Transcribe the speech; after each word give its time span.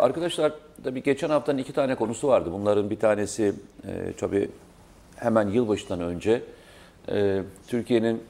arkadaşlar 0.00 0.52
tabii 0.84 1.02
geçen 1.02 1.30
haftanın 1.30 1.58
iki 1.58 1.72
tane 1.72 1.94
konusu 1.94 2.28
vardı. 2.28 2.50
Bunların 2.52 2.90
bir 2.90 2.98
tanesi 2.98 3.54
e, 3.86 4.12
tabii 4.12 4.48
hemen 5.16 5.48
yılbaşından 5.48 6.00
önce 6.00 6.42
e, 7.08 7.42
Türkiye'nin 7.68 8.22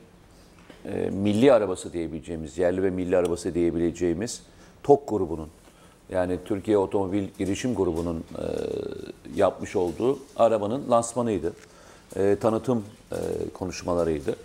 e, 0.84 1.10
milli 1.10 1.52
arabası 1.52 1.92
diyebileceğimiz, 1.92 2.58
yerli 2.58 2.82
ve 2.82 2.90
milli 2.90 3.16
arabası 3.16 3.54
diyebileceğimiz 3.54 4.42
TOK 4.82 5.08
grubunun 5.08 5.48
yani 6.10 6.38
Türkiye 6.44 6.78
Otomobil 6.78 7.28
Girişim 7.38 7.74
Grubu'nun 7.74 8.16
e, 8.16 8.44
yapmış 9.36 9.76
olduğu 9.76 10.18
arabanın 10.36 10.90
lansmanıydı. 10.90 11.52
E, 12.16 12.36
tanıtım 12.40 12.84
e, 13.12 13.16
konuşmalarıydı. 13.54 14.36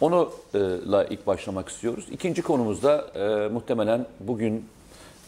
Onunla 0.00 1.04
ilk 1.04 1.26
başlamak 1.26 1.68
istiyoruz. 1.68 2.06
İkinci 2.12 2.42
konumuzda 2.42 3.06
e, 3.14 3.48
muhtemelen 3.48 4.06
bugün 4.20 4.64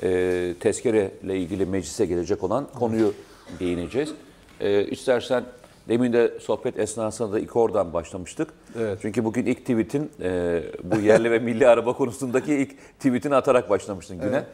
e, 0.02 0.54
tezkere 0.60 1.10
ile 1.22 1.38
ilgili 1.38 1.66
meclise 1.66 2.06
gelecek 2.06 2.44
olan 2.44 2.66
konuyu 2.74 3.14
değineceğiz. 3.60 4.12
E, 4.60 4.84
istersen 4.84 5.44
demin 5.88 6.12
de 6.12 6.32
sohbet 6.40 6.78
esnasında 6.78 7.32
da 7.32 7.38
ilk 7.38 7.56
oradan 7.56 7.92
başlamıştık. 7.92 8.48
Evet. 8.78 8.98
Çünkü 9.02 9.24
bugün 9.24 9.46
ilk 9.46 9.60
tweetin 9.60 10.10
e, 10.22 10.62
bu 10.84 11.00
yerli 11.00 11.30
ve 11.30 11.38
milli 11.38 11.68
araba 11.68 11.92
konusundaki 11.92 12.54
ilk 12.54 12.96
tweetini 12.98 13.34
atarak 13.34 13.70
başlamıştın 13.70 14.20
güne. 14.20 14.44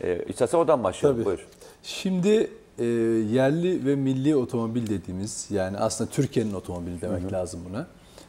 E, 0.00 0.24
istersen 0.28 0.58
oradan 0.58 0.84
başlayalım. 0.84 1.24
Tabii. 1.24 1.26
Buyur. 1.26 1.46
Şimdi 1.82 2.50
e, 2.78 2.84
yerli 3.32 3.86
ve 3.86 3.96
milli 3.96 4.36
otomobil 4.36 4.86
dediğimiz 4.86 5.46
yani 5.50 5.78
aslında 5.78 6.10
Türkiye'nin 6.10 6.52
otomobili 6.52 7.00
demek 7.00 7.32
lazım 7.32 7.60
buna. 7.70 7.86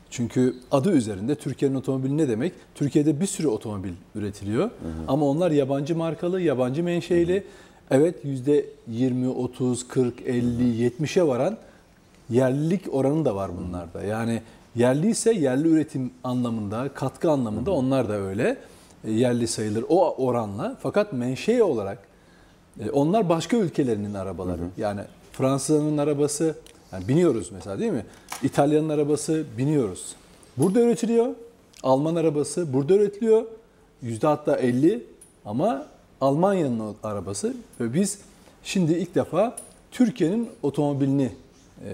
Çünkü 0.09 0.55
adı 0.71 0.91
üzerinde 0.91 1.36
Türkiye'nin 1.36 1.75
otomobili 1.75 2.17
ne 2.17 2.30
demek? 2.30 2.53
Türkiye'de 2.75 3.19
bir 3.19 3.25
sürü 3.25 3.47
otomobil 3.47 3.94
üretiliyor 4.16 4.69
ama 5.08 5.25
onlar 5.25 5.52
yabancı 5.52 5.95
markalı, 5.95 6.41
yabancı 6.41 6.83
menşeili. 6.83 7.44
Evet 7.91 8.16
%20, 8.89 9.28
30, 9.28 9.88
40, 9.88 10.22
50, 10.22 10.88
70'e 10.88 11.28
varan 11.28 11.58
yerlilik 12.30 12.94
oranı 12.94 13.25
da 13.25 13.35
var 13.35 13.52
bunlarda. 13.58 14.03
Yani 14.03 14.41
yerli 14.75 15.09
ise 15.09 15.33
yerli 15.33 15.67
üretim 15.67 16.11
anlamında, 16.23 16.89
katkı 16.94 17.31
anlamında 17.31 17.72
onlar 17.72 18.09
da 18.09 18.13
öyle 18.13 18.58
e, 19.03 19.11
yerli 19.11 19.47
sayılır 19.47 19.85
o 19.89 20.25
oranla. 20.25 20.78
Fakat 20.81 21.13
menşe 21.13 21.63
olarak 21.63 22.00
e, 22.80 22.89
onlar 22.89 23.30
başka 23.30 23.58
ülkelerinin 23.58 24.13
arabaları. 24.13 24.61
Yani 24.78 25.02
Fransa'nın 25.31 25.97
arabası 25.97 26.55
yani 26.91 27.07
biniyoruz 27.07 27.52
mesela 27.52 27.80
değil 27.80 27.91
mi? 27.91 28.05
İtalya'nın 28.43 28.89
arabası 28.89 29.43
biniyoruz. 29.57 30.16
Burada 30.57 30.81
üretiliyor. 30.81 31.27
Alman 31.83 32.16
arabası 32.16 32.73
burada 32.73 32.94
üretiliyor. 32.95 33.44
Yüzde 34.02 34.27
hatta 34.27 34.55
50 34.55 35.03
ama 35.45 35.85
Almanya'nın 36.21 36.95
arabası 37.03 37.53
ve 37.79 37.94
biz 37.94 38.19
şimdi 38.63 38.94
ilk 38.94 39.16
defa 39.16 39.55
Türkiye'nin 39.91 40.49
otomobilini 40.63 41.31
e, 41.89 41.91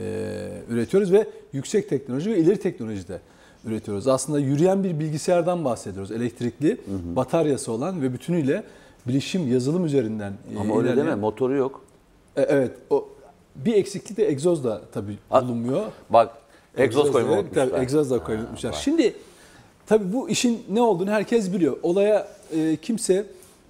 üretiyoruz 0.69 1.11
ve 1.11 1.27
yüksek 1.53 1.89
teknoloji 1.89 2.29
ve 2.31 2.37
ileri 2.39 2.59
teknolojide 2.59 3.19
üretiyoruz. 3.65 4.07
Aslında 4.07 4.39
yürüyen 4.39 4.83
bir 4.83 4.99
bilgisayardan 4.99 5.65
bahsediyoruz. 5.65 6.11
Elektrikli, 6.11 6.77
bataryası 7.15 7.71
olan 7.71 8.01
ve 8.01 8.13
bütünüyle 8.13 8.63
bilişim, 9.07 9.51
yazılım 9.51 9.85
üzerinden 9.85 10.33
Ama 10.59 10.77
öyle 10.77 10.87
ilerleyen- 10.89 10.97
deme 11.07 11.15
motoru 11.15 11.55
yok. 11.55 11.81
E, 12.37 12.41
Evet. 12.41 12.71
O 12.89 13.07
bir 13.55 13.73
eksiklik 13.73 14.17
de 14.17 14.29
egzoz 14.29 14.63
da 14.63 14.81
tabii 14.93 15.17
bulunmuyor. 15.31 15.85
Bak 16.09 16.37
egzoz 16.77 17.11
koymayı 17.11 17.37
unutmuşlar. 17.37 17.69
Tabii 17.69 17.81
egzoz 17.81 18.11
da 18.11 18.23
koymuşlar. 18.23 18.73
Şimdi 18.73 19.15
tabii 19.85 20.13
bu 20.13 20.29
işin 20.29 20.63
ne 20.69 20.81
olduğunu 20.81 21.11
herkes 21.11 21.53
biliyor. 21.53 21.77
Olaya 21.83 22.27
e, 22.55 22.77
kimse 22.81 23.25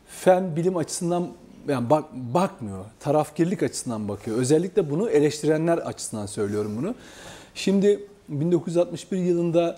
fen 0.08 0.56
bilim 0.56 0.78
açısından 0.78 1.28
yani 1.68 1.90
bak, 1.90 2.06
bakmıyor. 2.14 2.86
Tarafkirlik 3.00 3.64
açısından 3.64 4.08
bakıyor. 4.08 4.38
Özellikle 4.38 4.90
bunu 4.90 5.10
eleştirenler 5.10 5.78
açısından 5.78 6.26
söylüyorum 6.26 6.78
bunu. 6.78 6.96
Şimdi 7.56 8.08
1961 8.30 9.18
yılında 9.18 9.78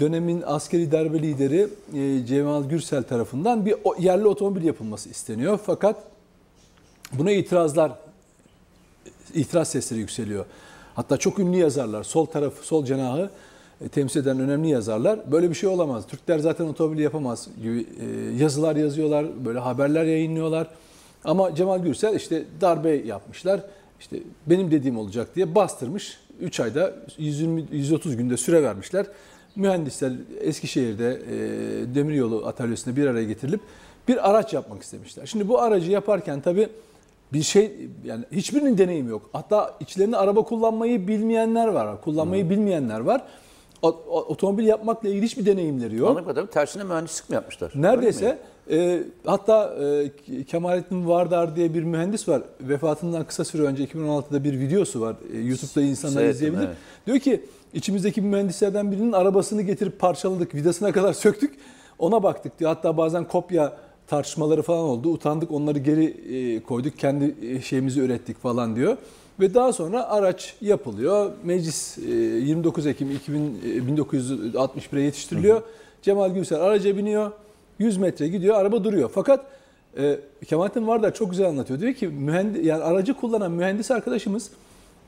dönemin 0.00 0.42
askeri 0.46 0.92
darbe 0.92 1.22
lideri 1.22 1.68
e, 1.94 2.26
Cemal 2.26 2.64
Gürsel 2.64 3.02
tarafından 3.02 3.66
bir 3.66 3.74
yerli 3.98 4.26
otomobil 4.26 4.64
yapılması 4.64 5.08
isteniyor. 5.08 5.60
Fakat 5.66 5.96
buna 7.12 7.32
itirazlar 7.32 7.92
itiraz 9.34 9.68
sesleri 9.68 10.00
yükseliyor. 10.00 10.44
Hatta 10.94 11.16
çok 11.16 11.38
ünlü 11.38 11.56
yazarlar, 11.56 12.02
sol 12.02 12.26
tarafı, 12.26 12.66
sol 12.66 12.84
cenahı 12.84 13.30
e, 13.80 13.88
temsil 13.88 14.20
eden 14.20 14.40
önemli 14.40 14.68
yazarlar. 14.68 15.32
Böyle 15.32 15.50
bir 15.50 15.54
şey 15.54 15.68
olamaz. 15.68 16.06
Türkler 16.06 16.38
zaten 16.38 16.64
otomobil 16.64 16.98
yapamaz 16.98 17.48
gibi 17.62 17.86
e, 18.00 18.36
yazılar 18.42 18.76
yazıyorlar, 18.76 19.44
böyle 19.44 19.58
haberler 19.58 20.04
yayınlıyorlar. 20.04 20.68
Ama 21.24 21.54
Cemal 21.54 21.78
Gürsel 21.78 22.16
işte 22.16 22.44
darbe 22.60 22.90
yapmışlar. 22.90 23.60
İşte 24.00 24.16
benim 24.46 24.70
dediğim 24.70 24.98
olacak 24.98 25.36
diye 25.36 25.54
bastırmış. 25.54 26.18
3 26.40 26.60
ayda 26.60 26.94
120 27.18 27.64
130 27.72 28.16
günde 28.16 28.36
süre 28.36 28.62
vermişler. 28.62 29.06
Mühendisler 29.56 30.12
Eskişehir'de 30.40 31.22
e, 31.30 31.94
demiryolu 31.94 32.46
atölyesinde 32.46 32.96
bir 32.96 33.06
araya 33.06 33.24
getirilip 33.24 33.60
bir 34.08 34.30
araç 34.30 34.52
yapmak 34.52 34.82
istemişler. 34.82 35.26
Şimdi 35.26 35.48
bu 35.48 35.60
aracı 35.60 35.90
yaparken 35.90 36.40
tabii 36.40 36.68
bir 37.34 37.42
şey 37.42 37.72
yani 38.04 38.24
hiçbirinin 38.32 38.78
deneyimi 38.78 39.10
yok. 39.10 39.30
Hatta 39.32 39.74
içlerinde 39.80 40.16
araba 40.16 40.42
kullanmayı 40.44 41.08
bilmeyenler 41.08 41.68
var. 41.68 42.00
Kullanmayı 42.02 42.50
bilmeyenler 42.50 43.00
var. 43.00 43.22
O- 43.82 43.88
o- 44.08 44.20
Otomobil 44.20 44.64
yapmakla 44.66 45.08
ilgili 45.08 45.24
hiçbir 45.24 45.46
deneyimleri 45.46 45.96
yok. 45.96 46.08
Anladığım 46.08 46.24
kadarıyla 46.26 46.50
tersine 46.50 46.84
mühendislik 46.84 47.30
mi 47.30 47.34
yapmışlar? 47.34 47.72
Neredeyse 47.74 48.38
e, 48.70 49.02
hatta 49.26 49.74
e, 50.36 50.44
Kemalettin 50.44 51.08
Vardar 51.08 51.56
diye 51.56 51.74
bir 51.74 51.82
mühendis 51.82 52.28
var. 52.28 52.42
Vefatından 52.60 53.24
kısa 53.24 53.44
süre 53.44 53.62
önce 53.62 53.84
2016'da 53.84 54.44
bir 54.44 54.60
videosu 54.60 55.00
var. 55.00 55.16
E, 55.34 55.38
YouTube'da 55.38 55.82
insanlar 55.82 56.14
Seyrettim, 56.14 56.36
izleyebilir. 56.36 56.66
evet. 56.66 56.76
Diyor 57.06 57.18
ki 57.18 57.44
içimizdeki 57.74 58.22
mühendislerden 58.22 58.92
birinin 58.92 59.12
arabasını 59.12 59.62
getirip 59.62 59.98
parçaladık, 59.98 60.54
vidasına 60.54 60.92
kadar 60.92 61.12
söktük. 61.12 61.54
Ona 61.98 62.22
baktık 62.22 62.58
diyor. 62.58 62.70
Hatta 62.74 62.96
bazen 62.96 63.24
kopya 63.28 63.72
tartışmaları 64.06 64.62
falan 64.62 64.84
oldu. 64.84 65.08
Utandık 65.08 65.50
onları 65.50 65.78
geri 65.78 66.04
e, 66.04 66.60
koyduk. 66.62 66.98
Kendi 66.98 67.34
e, 67.42 67.60
şeyimizi 67.60 68.00
ürettik 68.00 68.42
falan 68.42 68.76
diyor. 68.76 68.96
Ve 69.40 69.54
daha 69.54 69.72
sonra 69.72 70.08
araç 70.08 70.54
yapılıyor. 70.60 71.32
Meclis 71.44 71.98
e, 71.98 72.10
29 72.10 72.86
Ekim 72.86 73.10
2000, 73.10 73.40
e, 73.40 73.68
1961'e 73.68 75.00
yetiştiriliyor. 75.00 75.62
Cemal 76.02 76.30
Gürsel 76.30 76.60
araca 76.60 76.96
biniyor. 76.96 77.30
100 77.78 77.96
metre 77.96 78.28
gidiyor, 78.28 78.56
araba 78.56 78.84
duruyor. 78.84 79.10
Fakat 79.14 79.46
e, 79.98 80.18
Kemalettin 80.46 80.86
Vardar 80.86 81.14
çok 81.14 81.30
güzel 81.30 81.46
anlatıyor. 81.46 81.80
Diyor 81.80 81.94
ki 81.94 82.08
mühendis, 82.08 82.66
yani 82.66 82.84
aracı 82.84 83.14
kullanan 83.14 83.52
mühendis 83.52 83.90
arkadaşımız 83.90 84.50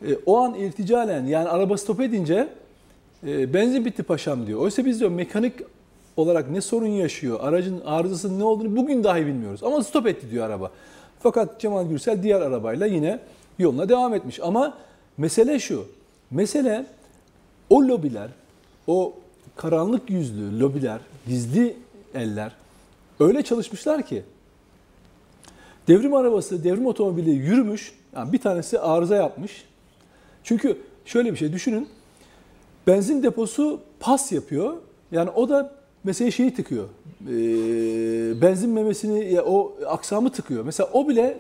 e, 0.07 0.17
o 0.27 0.39
an 0.39 0.55
irticalen 0.55 1.27
yani 1.27 1.49
araba 1.49 1.77
stop 1.77 2.01
edince 2.01 2.49
e, 3.27 3.55
benzin 3.55 3.84
bitti 3.84 4.03
paşam 4.03 4.47
diyor. 4.47 4.61
Oysa 4.61 4.84
biz 4.84 5.01
diyor 5.01 5.11
mekanik 5.11 5.53
olarak 6.16 6.50
ne 6.50 6.60
sorun 6.60 6.87
yaşıyor, 6.87 7.38
aracın 7.43 7.81
arızasının 7.81 8.38
ne 8.38 8.44
olduğunu 8.44 8.77
bugün 8.77 9.04
dahi 9.04 9.27
bilmiyoruz. 9.27 9.62
Ama 9.62 9.84
stop 9.84 10.06
etti 10.06 10.31
diyor 10.31 10.47
araba. 10.47 10.71
Fakat 11.21 11.60
Cemal 11.60 11.87
Gürsel 11.88 12.22
diğer 12.22 12.41
arabayla 12.41 12.87
yine 12.87 13.19
yoluna 13.59 13.88
devam 13.88 14.15
etmiş. 14.15 14.41
Ama 14.41 14.75
mesele 15.19 15.59
şu, 15.59 15.87
mesele 16.31 16.87
o 17.71 17.82
lobiler, 17.82 18.28
o 18.87 19.15
karanlık 19.56 20.10
yüzlü 20.10 20.60
lobiler, 20.60 21.00
gizli 21.27 21.77
eller 22.15 22.53
öyle 23.21 23.43
çalışmışlar 23.43 24.03
ki 24.03 24.22
devrim 25.88 26.15
arabası, 26.15 26.65
devrim 26.65 26.87
otomobili 26.87 27.31
yürümüş. 27.31 27.93
Yani 28.16 28.33
bir 28.33 28.38
tanesi 28.38 28.81
arıza 28.81 29.16
yapmış. 29.16 29.65
Çünkü 30.44 30.78
şöyle 31.04 31.33
bir 31.33 31.37
şey 31.37 31.53
düşünün. 31.53 31.88
Benzin 32.86 33.22
deposu 33.22 33.80
pas 34.01 34.33
yapıyor. 34.33 34.77
Yani 35.12 35.30
o 35.30 35.48
da 35.48 35.72
mesela 36.07 36.31
şeyi 36.31 36.55
tıkıyor. 36.55 36.85
Ee, 36.85 38.41
benzin 38.43 38.71
memesini 38.71 39.33
ya 39.33 39.45
o 39.45 39.77
aksamı 39.87 40.31
tıkıyor. 40.31 40.65
Mesela 40.65 40.89
o 40.93 41.09
bile 41.09 41.39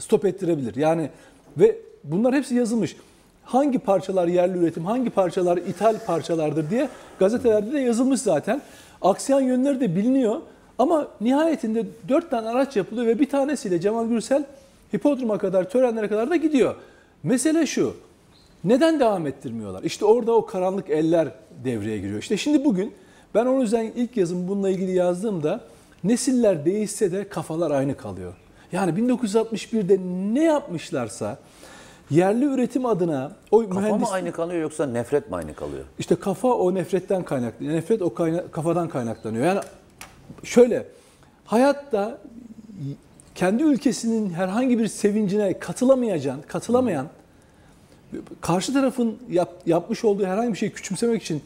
stop 0.00 0.24
ettirebilir. 0.24 0.76
Yani 0.76 1.10
ve 1.56 1.76
bunlar 2.04 2.34
hepsi 2.34 2.54
yazılmış. 2.54 2.96
Hangi 3.44 3.78
parçalar 3.78 4.28
yerli 4.28 4.58
üretim, 4.58 4.86
hangi 4.86 5.10
parçalar 5.10 5.56
ithal 5.56 5.98
parçalardır 6.06 6.70
diye 6.70 6.88
gazetelerde 7.18 7.72
de 7.72 7.78
yazılmış 7.78 8.20
zaten. 8.20 8.62
Aksiyon 9.02 9.40
yönleri 9.40 9.80
de 9.80 9.96
biliniyor. 9.96 10.40
Ama 10.78 11.08
nihayetinde 11.20 11.86
dört 12.08 12.30
tane 12.30 12.48
araç 12.48 12.76
yapılıyor 12.76 13.06
ve 13.06 13.18
bir 13.18 13.28
tanesiyle 13.28 13.80
Cemal 13.80 14.06
Gürsel 14.06 14.44
hipodroma 14.94 15.38
kadar, 15.38 15.70
törenlere 15.70 16.08
kadar 16.08 16.30
da 16.30 16.36
gidiyor. 16.36 16.74
Mesele 17.22 17.66
şu, 17.66 17.94
neden 18.64 19.00
devam 19.00 19.26
ettirmiyorlar? 19.26 19.82
İşte 19.82 20.04
orada 20.04 20.32
o 20.32 20.46
karanlık 20.46 20.90
eller 20.90 21.28
devreye 21.64 21.98
giriyor. 21.98 22.18
İşte 22.18 22.36
şimdi 22.36 22.64
bugün 22.64 22.92
ben 23.34 23.46
o 23.46 23.60
yüzden 23.62 23.92
ilk 23.96 24.16
yazım 24.16 24.48
bununla 24.48 24.70
ilgili 24.70 24.92
yazdığımda 24.92 25.60
nesiller 26.04 26.64
değişse 26.64 27.12
de 27.12 27.28
kafalar 27.28 27.70
aynı 27.70 27.96
kalıyor. 27.96 28.32
Yani 28.72 28.92
1961'de 29.00 29.98
ne 30.34 30.44
yapmışlarsa 30.44 31.38
yerli 32.10 32.44
üretim 32.44 32.86
adına 32.86 33.32
o 33.50 33.68
Kafa 33.68 33.80
mühendis 33.80 34.08
mı 34.08 34.14
aynı 34.14 34.32
kalıyor 34.32 34.62
yoksa 34.62 34.86
nefret 34.86 35.30
mi 35.30 35.36
aynı 35.36 35.54
kalıyor? 35.54 35.84
işte 35.98 36.16
kafa 36.16 36.48
o 36.48 36.74
nefretten 36.74 37.22
kaynaklanıyor. 37.22 37.76
Nefret 37.76 38.02
o 38.02 38.06
kayna- 38.14 38.50
kafadan 38.50 38.88
kaynaklanıyor. 38.88 39.44
Yani 39.46 39.60
şöyle 40.44 40.86
hayatta 41.44 42.18
kendi 43.34 43.62
ülkesinin 43.62 44.30
herhangi 44.30 44.78
bir 44.78 44.88
sevincine 44.88 45.58
katılamayacağın, 45.58 46.42
katılamayan, 46.48 47.06
karşı 48.40 48.72
tarafın 48.72 49.16
yap, 49.30 49.52
yapmış 49.66 50.04
olduğu 50.04 50.26
herhangi 50.26 50.52
bir 50.52 50.58
şeyi 50.58 50.72
küçümsemek 50.72 51.22
için 51.22 51.42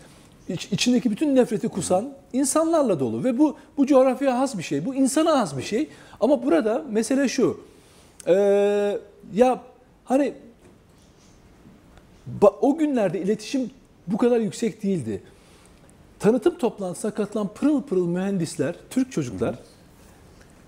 iç, 0.51 0.69
içindeki 0.73 1.11
bütün 1.11 1.37
nefreti 1.37 1.69
kusan 1.69 2.13
insanlarla 2.33 3.01
dolu 3.01 3.25
ve 3.25 3.39
bu 3.39 3.57
bu 3.77 3.87
coğrafyaya 3.87 4.39
has 4.39 4.59
bir 4.59 4.63
şey, 4.63 4.87
bu 4.87 4.95
insana 4.95 5.39
has 5.41 5.57
bir 5.57 5.63
şey. 5.63 5.89
Ama 6.21 6.43
burada 6.43 6.85
mesele 6.91 7.29
şu, 7.29 7.61
ee, 8.27 8.99
ya 9.35 9.61
hani 10.05 10.35
ba- 12.43 12.55
o 12.61 12.77
günlerde 12.79 13.21
iletişim 13.21 13.71
bu 14.07 14.17
kadar 14.17 14.41
yüksek 14.41 14.83
değildi. 14.83 15.23
Tanıtım 16.19 16.59
toplantısına 16.59 17.11
katılan 17.11 17.49
pırıl 17.49 17.83
pırıl 17.83 18.07
mühendisler, 18.07 18.75
Türk 18.91 19.13
çocuklar 19.13 19.55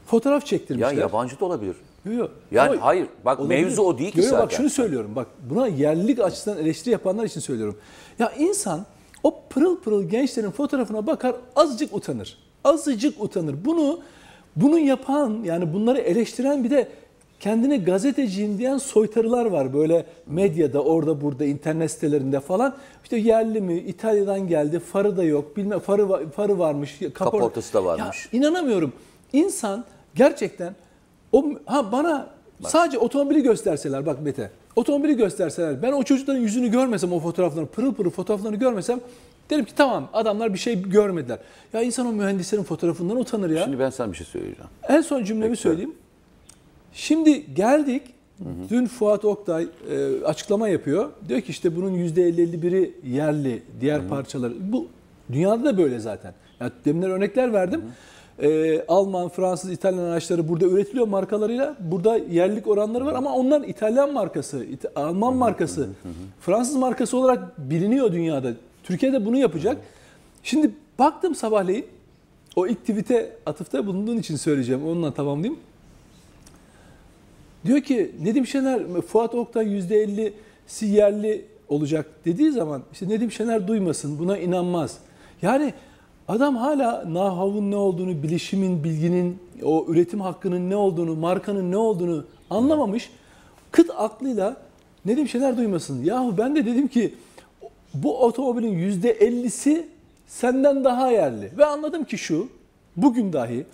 fotoğraf 0.07 0.43
Ya 0.43 0.47
çektirmişler. 0.47 0.93
yabancı 0.93 1.41
da 1.41 1.45
olabilir. 1.45 1.77
Yok, 2.05 2.15
yok. 2.17 2.31
Yani 2.51 2.71
Ama 2.71 2.83
hayır, 2.87 3.07
bak 3.25 3.41
olabilir. 3.41 3.65
mevzu 3.65 3.83
o 3.83 3.99
değil 3.99 4.13
ki 4.13 4.19
yok, 4.21 4.29
zaten. 4.29 4.45
Bak 4.47 4.53
şunu 4.53 4.71
söylüyorum. 4.71 5.11
Bak 5.17 5.27
buna 5.51 5.67
yerlilik 5.67 6.19
açısından 6.21 6.59
eleştiri 6.59 6.93
yapanlar 6.93 7.25
için 7.25 7.41
söylüyorum. 7.41 7.79
Ya 8.19 8.33
insan 8.39 8.87
o 9.23 9.41
pırıl 9.51 9.77
pırıl 9.81 10.03
gençlerin 10.05 10.51
fotoğrafına 10.51 11.07
bakar 11.07 11.35
azıcık 11.57 11.95
utanır. 11.97 12.39
Azıcık 12.65 13.23
utanır. 13.23 13.55
Bunu 13.65 13.99
bunu 14.57 14.79
yapan 14.79 15.39
yani 15.45 15.73
bunları 15.73 15.99
eleştiren 15.99 16.65
bir 16.65 16.71
de 16.71 16.89
kendine 17.41 17.77
gazeteciyim 17.77 18.59
diyen 18.59 18.79
soytarılar 18.79 19.45
var 19.47 19.75
böyle 19.75 20.07
medyada 20.27 20.83
orada 20.85 21.21
burada 21.21 21.45
internet 21.45 21.91
sitelerinde 21.91 22.41
falan. 22.41 22.75
İşte 23.03 23.17
yerli 23.17 23.61
mi 23.61 23.79
İtalya'dan 23.79 24.49
geldi 24.49 24.79
farı 24.79 25.17
da 25.17 25.25
yok 25.25 25.57
bilmem 25.57 25.79
farı 25.79 26.31
farı 26.31 26.59
varmış 26.59 26.99
kapor- 26.99 27.13
Kaportası 27.31 27.75
da 27.75 27.85
varmış. 27.85 28.29
Ya 28.33 28.39
inanamıyorum. 28.41 28.93
İnsan 29.33 29.85
gerçekten 30.15 30.75
o 31.33 31.45
ha 31.65 31.93
bana 31.93 32.27
sadece 32.67 32.99
otomobili 32.99 33.43
gösterseler 33.43 34.07
bak 34.07 34.23
Mete. 34.23 34.51
Otomobili 34.77 35.17
gösterseler 35.17 35.83
ben 35.83 35.93
o 35.93 36.03
çocukların 36.03 36.41
yüzünü 36.41 36.71
görmesem 36.71 37.13
o 37.13 37.21
fotoğraflarını 37.21 37.69
pırıl 37.69 37.95
pırıl 37.95 38.11
fotoğraflarını 38.11 38.57
görmesem 38.57 39.01
derim 39.51 39.65
ki 39.65 39.75
tamam 39.77 40.09
adamlar 40.13 40.55
bir 40.55 40.59
şey 40.59 40.83
görmediler. 40.83 41.39
Ya 41.73 41.83
insan 41.83 42.07
o 42.07 42.13
mühendislerin 42.13 42.63
fotoğrafından 42.63 43.17
utanır 43.17 43.51
ya. 43.51 43.65
Şimdi 43.65 43.79
ben 43.79 43.91
sana 43.91 44.13
bir 44.13 44.17
şey 44.17 44.27
söyleyeceğim. 44.27 44.71
En 44.89 45.01
son 45.01 45.25
cümlemi 45.25 45.51
Peki. 45.51 45.63
söyleyeyim. 45.63 45.95
Şimdi 46.93 47.55
geldik. 47.55 48.03
Dün 48.71 48.87
Fuat 48.87 49.25
Oktay 49.25 49.69
e, 49.91 50.25
açıklama 50.25 50.69
yapıyor. 50.69 51.11
Diyor 51.29 51.41
ki 51.41 51.51
işte 51.51 51.77
bunun 51.77 51.95
%50-51'i 51.95 52.95
yerli, 53.05 53.63
diğer 53.81 54.09
parçaları. 54.09 54.55
Bu 54.73 54.89
dünyada 55.33 55.65
da 55.65 55.79
böyle 55.79 55.99
zaten. 55.99 56.35
Yani 56.61 56.73
demin 56.85 57.03
örnekler 57.03 57.53
verdim. 57.53 57.83
E, 58.39 58.85
Alman, 58.89 59.29
Fransız, 59.29 59.71
İtalyan 59.71 60.05
araçları 60.05 60.49
burada 60.49 60.67
üretiliyor 60.67 61.07
markalarıyla. 61.09 61.77
Burada 61.81 62.17
yerlilik 62.17 62.67
oranları 62.67 63.07
var 63.07 63.15
ama 63.15 63.35
onlar 63.37 63.61
İtalyan 63.63 64.13
markası, 64.13 64.65
İta- 64.65 64.93
Alman 64.97 65.35
markası, 65.37 65.89
Fransız 66.41 66.77
markası 66.77 67.17
olarak 67.17 67.71
biliniyor 67.71 68.13
dünyada. 68.13 68.53
Türkiye'de 68.85 69.25
bunu 69.27 69.37
yapacak. 69.37 69.77
Şimdi 70.43 70.71
baktım 70.99 71.35
sabahleyin 71.35 71.87
o 72.57 72.67
ilk 72.67 72.81
tweet'e 72.81 73.37
atıfta 73.47 73.87
bulunduğun 73.87 74.17
için 74.17 74.37
söyleyeceğim. 74.37 74.87
Onunla 74.87 75.15
tamamlayayım. 75.15 75.61
Diyor 77.67 77.81
ki 77.81 78.13
Nedim 78.23 78.47
Şener, 78.47 78.83
Fuat 79.01 79.35
Oktay 79.35 79.67
%50'si 79.67 80.85
yerli 80.87 81.45
olacak 81.69 82.07
dediği 82.25 82.53
zaman 82.53 82.83
işte 82.93 83.09
Nedim 83.09 83.33
Şener 83.33 83.69
duymasın, 83.69 84.19
buna 84.19 84.39
inanmaz. 84.39 84.99
Yani 85.43 85.75
adam 86.33 86.57
hala 86.57 87.05
nahavun 87.13 87.71
ne 87.71 87.77
olduğunu, 87.77 88.23
bilişimin, 88.23 88.85
bilginin, 88.85 89.39
o 89.63 89.87
üretim 89.89 90.21
hakkının 90.21 90.71
ne 90.71 90.77
olduğunu, 90.77 91.15
markanın 91.15 91.73
ne 91.73 91.77
olduğunu 91.77 92.25
anlamamış. 92.51 93.11
Kıt 93.71 93.91
aklıyla 93.97 94.57
Nedim 95.05 95.29
Şener 95.29 95.57
duymasın. 95.57 96.05
Yahu 96.05 96.39
ben 96.39 96.57
de 96.57 96.67
dedim 96.67 96.89
ki 96.89 97.15
bu 97.95 98.25
otomobilin 98.25 99.01
%50'si 99.03 99.83
senden 100.27 100.85
daha 100.85 101.11
yerli. 101.11 101.51
Ve 101.59 101.65
anladım 101.65 102.05
ki 102.05 102.19
şu, 102.19 102.49
bugün 102.97 103.33
dahi 103.33 103.65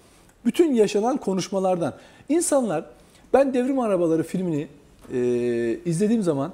bütün 0.45 0.75
yaşanan 0.75 1.17
konuşmalardan 1.17 1.95
insanlar 2.29 2.85
ben 3.33 3.55
Devrim 3.55 3.79
Arabaları 3.79 4.23
filmini 4.23 4.69
e, 5.13 5.19
izlediğim 5.85 6.23
zaman 6.23 6.53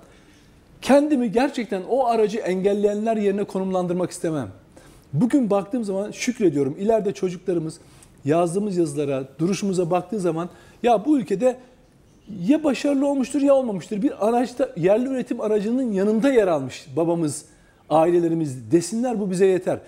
kendimi 0.82 1.32
gerçekten 1.32 1.82
o 1.90 2.04
aracı 2.06 2.38
engelleyenler 2.38 3.16
yerine 3.16 3.44
konumlandırmak 3.44 4.10
istemem. 4.10 4.48
Bugün 5.14 5.50
baktığım 5.50 5.84
zaman 5.84 6.10
şükrediyorum. 6.10 6.76
İleride 6.78 7.12
çocuklarımız 7.12 7.78
yazdığımız 8.24 8.76
yazılara, 8.76 9.28
duruşumuza 9.38 9.90
baktığı 9.90 10.20
zaman 10.20 10.48
ya 10.82 11.04
bu 11.04 11.18
ülkede 11.18 11.56
ya 12.46 12.64
başarılı 12.64 13.06
olmuştur 13.06 13.40
ya 13.40 13.54
olmamıştır. 13.54 14.02
Bir 14.02 14.28
araçta 14.28 14.70
yerli 14.76 15.08
üretim 15.08 15.40
aracının 15.40 15.92
yanında 15.92 16.32
yer 16.32 16.48
almış 16.48 16.86
babamız, 16.96 17.44
ailelerimiz 17.90 18.72
desinler 18.72 19.20
bu 19.20 19.30
bize 19.30 19.46
yeter. 19.46 19.78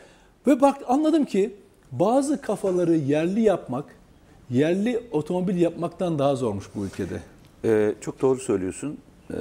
Ve 0.46 0.60
bak 0.60 0.76
anladım 0.88 1.24
ki 1.24 1.54
bazı 1.92 2.40
kafaları 2.40 2.94
yerli 2.96 3.40
yapmak, 3.40 3.84
yerli 4.50 5.00
otomobil 5.12 5.56
yapmaktan 5.56 6.18
daha 6.18 6.36
zormuş 6.36 6.66
bu 6.74 6.84
ülkede. 6.84 7.20
Ee, 7.64 7.94
çok 8.00 8.22
doğru 8.22 8.38
söylüyorsun. 8.38 8.98
Ee, 9.30 9.36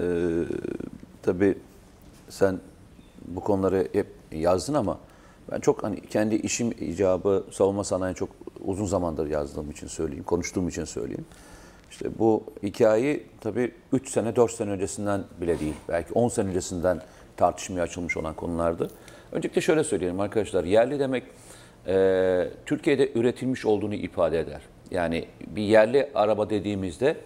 tabii 1.24 1.58
sen 2.30 2.60
bu 3.28 3.40
konuları 3.40 3.88
hep 3.94 4.08
yazdın 4.32 4.74
ama 4.74 4.98
ben 5.52 5.60
çok 5.60 5.84
hani 5.84 6.02
kendi 6.02 6.36
işim 6.36 6.72
icabı 6.72 7.44
savunma 7.52 7.84
sanayi 7.84 8.16
çok 8.16 8.30
uzun 8.66 8.86
zamandır 8.86 9.30
yazdığım 9.30 9.72
için 9.72 9.88
söyleyeyim, 9.88 10.24
konuştuğum 10.24 10.68
için 10.70 10.86
söyleyeyim. 10.86 11.26
İşte 11.92 12.10
bu 12.20 12.44
hikayeyi 12.64 13.24
tabii 13.42 13.72
3 13.94 14.10
sene, 14.10 14.36
4 14.36 14.52
sene 14.52 14.70
öncesinden 14.70 15.24
bile 15.42 15.60
değil, 15.60 15.74
belki 15.90 16.14
10 16.14 16.28
sene 16.28 16.50
öncesinden 16.50 17.02
tartışmaya 17.38 17.82
açılmış 17.82 18.18
olan 18.18 18.34
konulardı. 18.34 18.90
Öncelikle 19.32 19.62
şöyle 19.62 19.84
söyleyelim 19.84 20.20
arkadaşlar, 20.20 20.64
yerli 20.64 21.00
demek 21.00 21.24
e, 21.88 22.48
Türkiye'de 22.66 23.12
üretilmiş 23.16 23.66
olduğunu 23.66 23.96
ifade 23.96 24.40
eder. 24.40 24.62
Yani 24.92 25.26
bir 25.48 25.64
yerli 25.64 26.10
araba 26.16 26.50
dediğimizde 26.50 27.18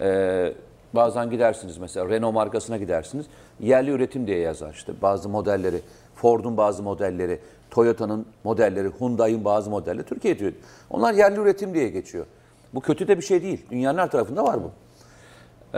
e, 0.00 0.52
bazen 0.92 1.30
gidersiniz 1.30 1.78
mesela 1.78 2.08
Renault 2.08 2.34
markasına 2.34 2.76
gidersiniz, 2.76 3.26
yerli 3.60 3.90
üretim 3.90 4.26
diye 4.26 4.38
yazar 4.38 4.72
işte 4.72 4.92
bazı 5.02 5.28
modelleri, 5.28 5.80
Ford'un 6.22 6.56
bazı 6.56 6.82
modelleri, 6.82 7.40
Toyota'nın 7.70 8.26
modelleri, 8.44 8.88
Hyundai'nin 9.00 9.44
bazı 9.44 9.70
modelleri 9.70 10.06
Türkiye'de 10.06 10.44
üretiyor. 10.44 10.64
Onlar 10.90 11.14
yerli 11.14 11.40
üretim 11.40 11.74
diye 11.74 11.88
geçiyor. 11.88 12.26
Bu 12.74 12.80
kötü 12.80 13.08
de 13.08 13.16
bir 13.16 13.22
şey 13.22 13.42
değil. 13.42 13.66
Dünyanın 13.70 13.98
her 13.98 14.10
tarafında 14.10 14.44
var 14.44 14.58
bu. 14.62 14.70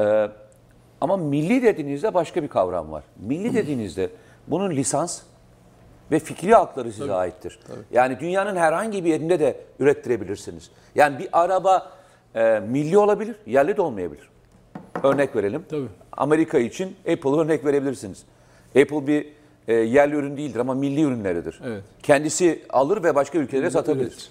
Ee, 0.00 0.28
ama 1.00 1.16
milli 1.16 1.62
dediğinizde 1.62 2.14
başka 2.14 2.42
bir 2.42 2.48
kavram 2.48 2.92
var. 2.92 3.04
Milli 3.16 3.54
dediğinizde 3.54 4.10
bunun 4.46 4.70
lisans 4.70 5.20
ve 6.10 6.18
fikri 6.18 6.54
hakları 6.54 6.92
size 6.92 7.14
aittir. 7.14 7.58
Yani 7.90 8.20
dünyanın 8.20 8.56
herhangi 8.56 9.04
bir 9.04 9.10
yerinde 9.10 9.40
de 9.40 9.60
ürettirebilirsiniz. 9.78 10.70
Yani 10.94 11.18
bir 11.18 11.28
araba 11.32 11.92
e, 12.34 12.60
milli 12.68 12.98
olabilir, 12.98 13.36
yerli 13.46 13.76
de 13.76 13.82
olmayabilir. 13.82 14.28
Örnek 15.02 15.36
verelim. 15.36 15.64
Tabii. 15.70 15.88
Amerika 16.12 16.58
için 16.58 16.96
Apple 17.12 17.30
örnek 17.30 17.64
verebilirsiniz. 17.64 18.24
Apple 18.68 19.06
bir 19.06 19.43
e, 19.68 19.74
yerli 19.74 20.14
ürün 20.14 20.36
değildir 20.36 20.58
ama 20.60 20.74
milli 20.74 21.02
ürünleridir. 21.02 21.60
Evet. 21.64 21.82
Kendisi 22.02 22.62
alır 22.70 23.02
ve 23.04 23.14
başka 23.14 23.38
ülkelere 23.38 23.70
satabilir. 23.70 24.06
üretir. 24.06 24.30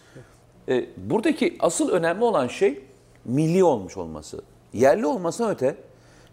E, 0.69 0.89
buradaki 1.09 1.57
asıl 1.59 1.89
önemli 1.89 2.23
olan 2.23 2.47
şey 2.47 2.83
milli 3.25 3.63
olmuş 3.63 3.97
olması. 3.97 4.41
Yerli 4.73 5.05
olmasına 5.05 5.49
öte 5.49 5.75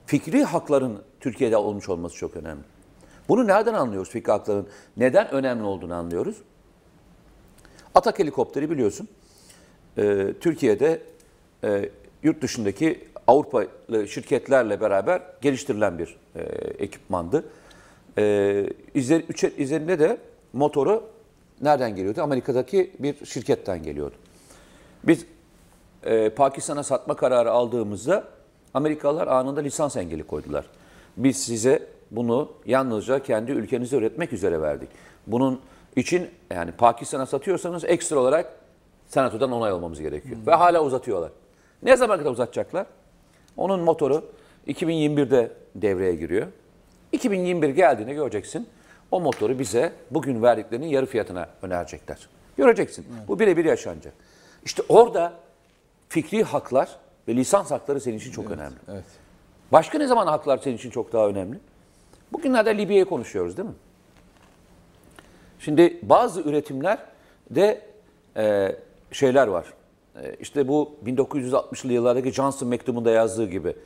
fikri 0.06 0.44
hakların 0.44 0.98
Türkiye'de 1.20 1.56
olmuş 1.56 1.88
olması 1.88 2.16
çok 2.16 2.36
önemli. 2.36 2.62
Bunu 3.28 3.46
nereden 3.46 3.74
anlıyoruz 3.74 4.10
fikri 4.10 4.32
hakların? 4.32 4.66
Neden 4.96 5.30
önemli 5.30 5.62
olduğunu 5.64 5.94
anlıyoruz. 5.94 6.36
Atak 7.94 8.18
helikopteri 8.18 8.70
biliyorsun. 8.70 9.08
e, 9.98 10.34
Türkiye'de 10.40 11.02
e, 11.64 11.90
yurt 12.22 12.42
dışındaki 12.42 13.08
Avrupalı 13.26 14.08
şirketlerle 14.08 14.80
beraber 14.80 15.22
geliştirilen 15.40 15.98
bir 15.98 16.16
e, 16.36 16.40
ekipmandı. 16.78 17.44
E, 18.20 18.22
üzer- 18.94 19.56
üzerinde 19.62 19.98
de 19.98 20.16
motoru 20.52 21.02
nereden 21.60 21.96
geliyordu? 21.96 22.22
Amerika'daki 22.22 22.90
bir 22.98 23.26
şirketten 23.26 23.82
geliyordu. 23.82 24.14
Biz 25.04 25.24
e, 26.04 26.30
Pakistan'a 26.30 26.82
satma 26.82 27.16
kararı 27.16 27.50
aldığımızda 27.50 28.24
Amerikalılar 28.74 29.26
anında 29.26 29.60
lisans 29.60 29.96
engeli 29.96 30.22
koydular. 30.22 30.64
Biz 31.16 31.36
size 31.44 31.86
bunu 32.10 32.48
yalnızca 32.66 33.22
kendi 33.22 33.52
ülkenizde 33.52 33.96
üretmek 33.96 34.32
üzere 34.32 34.60
verdik. 34.62 34.88
Bunun 35.26 35.60
için 35.96 36.28
yani 36.50 36.72
Pakistan'a 36.72 37.26
satıyorsanız 37.26 37.84
ekstra 37.84 38.18
olarak 38.18 38.52
senatodan 39.08 39.52
onay 39.52 39.70
almamız 39.70 40.00
gerekiyor. 40.00 40.36
Ve 40.46 40.54
hala 40.54 40.84
uzatıyorlar. 40.84 41.30
Ne 41.82 41.96
zaman 41.96 42.18
kadar 42.18 42.30
uzatacaklar? 42.30 42.86
Onun 43.56 43.80
motoru 43.80 44.24
2021'de 44.68 45.52
devreye 45.74 46.14
giriyor. 46.14 46.46
2021 47.12 47.68
geldiğinde 47.68 48.14
göreceksin. 48.14 48.68
O 49.10 49.20
motoru 49.20 49.58
bize 49.58 49.92
bugün 50.10 50.42
verdiklerinin 50.42 50.86
yarı 50.86 51.06
fiyatına 51.06 51.48
önerecekler. 51.62 52.28
Göreceksin. 52.56 53.06
Bu 53.28 53.40
birebir 53.40 53.64
yaşanacak. 53.64 54.14
İşte 54.64 54.82
orada 54.88 55.32
fikri 56.08 56.42
haklar 56.42 56.88
ve 57.28 57.36
lisans 57.36 57.70
hakları 57.70 58.00
senin 58.00 58.18
için 58.18 58.32
çok 58.32 58.50
önemli. 58.50 58.76
Evet. 58.88 59.04
Başka 59.72 59.98
ne 59.98 60.06
zaman 60.06 60.26
haklar 60.26 60.58
senin 60.58 60.76
için 60.76 60.90
çok 60.90 61.12
daha 61.12 61.28
önemli? 61.28 61.58
Bugünlerde 62.32 62.78
Libya'yı 62.78 63.04
konuşuyoruz 63.04 63.56
değil 63.56 63.68
mi? 63.68 63.74
Şimdi 65.58 65.98
bazı 66.02 66.40
üretimler 66.40 66.98
de 67.50 67.82
e, 68.36 68.76
şeyler 69.12 69.46
var. 69.46 69.64
E, 70.22 70.34
işte 70.40 70.68
bu 70.68 70.94
1960'lı 71.06 71.92
yıllardaki 71.92 72.32
Johnson 72.32 72.68
mektubunda 72.68 73.10
yazdığı 73.10 73.48
gibi. 73.48 73.76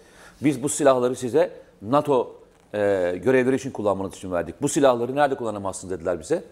Biz 0.40 0.62
bu 0.62 0.68
silahları 0.68 1.16
size 1.16 1.50
NATO 1.82 2.43
e, 2.74 3.12
görevleri 3.24 3.56
için 3.56 3.70
kullanmanız 3.70 4.14
için 4.14 4.32
verdik. 4.32 4.62
Bu 4.62 4.68
silahları 4.68 5.16
nerede 5.16 5.34
kullanamazsın 5.34 5.90
dediler 5.90 6.20
bize. 6.20 6.44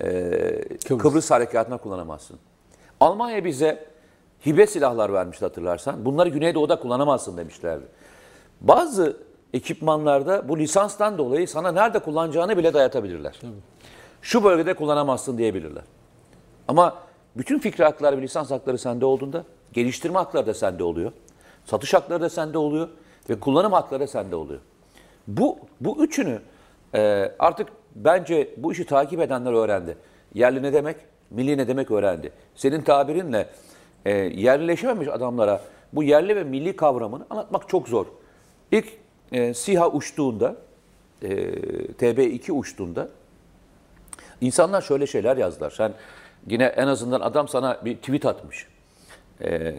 E, 0.00 0.08
Kıbrıs. 0.88 1.02
Kıbrıs. 1.02 1.30
harekatına 1.30 1.76
kullanamazsın. 1.76 2.38
Almanya 3.00 3.44
bize 3.44 3.86
hibe 4.46 4.66
silahlar 4.66 5.12
vermişti 5.12 5.44
hatırlarsan. 5.44 6.04
Bunları 6.04 6.28
Güneydoğu'da 6.28 6.80
kullanamazsın 6.80 7.36
demişlerdi. 7.36 7.84
Bazı 8.60 9.16
ekipmanlarda 9.52 10.48
bu 10.48 10.58
lisanstan 10.58 11.18
dolayı 11.18 11.48
sana 11.48 11.72
nerede 11.72 11.98
kullanacağını 11.98 12.56
bile 12.56 12.74
dayatabilirler. 12.74 13.40
Şu 14.22 14.44
bölgede 14.44 14.74
kullanamazsın 14.74 15.38
diyebilirler. 15.38 15.82
Ama 16.68 16.98
bütün 17.36 17.58
fikri 17.58 17.84
hakları 17.84 18.16
ve 18.18 18.22
lisans 18.22 18.50
hakları 18.50 18.78
sende 18.78 19.04
olduğunda 19.04 19.44
geliştirme 19.72 20.18
hakları 20.18 20.46
da 20.46 20.54
sende 20.54 20.84
oluyor. 20.84 21.12
Satış 21.64 21.94
hakları 21.94 22.20
da 22.20 22.30
sende 22.30 22.58
oluyor 22.58 22.88
ve 23.30 23.40
kullanım 23.40 23.72
hakları 23.72 24.00
da 24.00 24.06
sende 24.06 24.36
oluyor. 24.36 24.60
Bu, 25.28 25.58
bu 25.80 26.04
üçünü 26.04 26.40
e, 26.94 27.32
artık 27.38 27.68
bence 27.94 28.54
bu 28.56 28.72
işi 28.72 28.86
takip 28.86 29.20
edenler 29.20 29.52
öğrendi. 29.52 29.96
Yerli 30.34 30.62
ne 30.62 30.72
demek, 30.72 30.96
milli 31.30 31.58
ne 31.58 31.68
demek 31.68 31.90
öğrendi. 31.90 32.32
Senin 32.54 32.82
tabirinle 32.82 33.48
e, 34.04 34.12
yerleşememiş 34.14 35.08
adamlara 35.08 35.60
bu 35.92 36.02
yerli 36.02 36.36
ve 36.36 36.44
milli 36.44 36.76
kavramını 36.76 37.26
anlatmak 37.30 37.68
çok 37.68 37.88
zor. 37.88 38.06
İlk 38.72 38.86
e, 39.32 39.54
SİHA 39.54 39.90
uçtuğunda, 39.90 40.56
e, 41.22 41.28
TB2 41.98 42.52
uçtuğunda 42.52 43.08
İnsanlar 44.40 44.82
şöyle 44.82 45.06
şeyler 45.06 45.36
yazdılar. 45.36 45.70
Sen 45.70 45.92
yine 46.46 46.64
en 46.64 46.86
azından 46.86 47.20
adam 47.20 47.48
sana 47.48 47.80
bir 47.84 47.96
tweet 47.96 48.26
atmış. 48.26 48.66
Ee, 49.42 49.74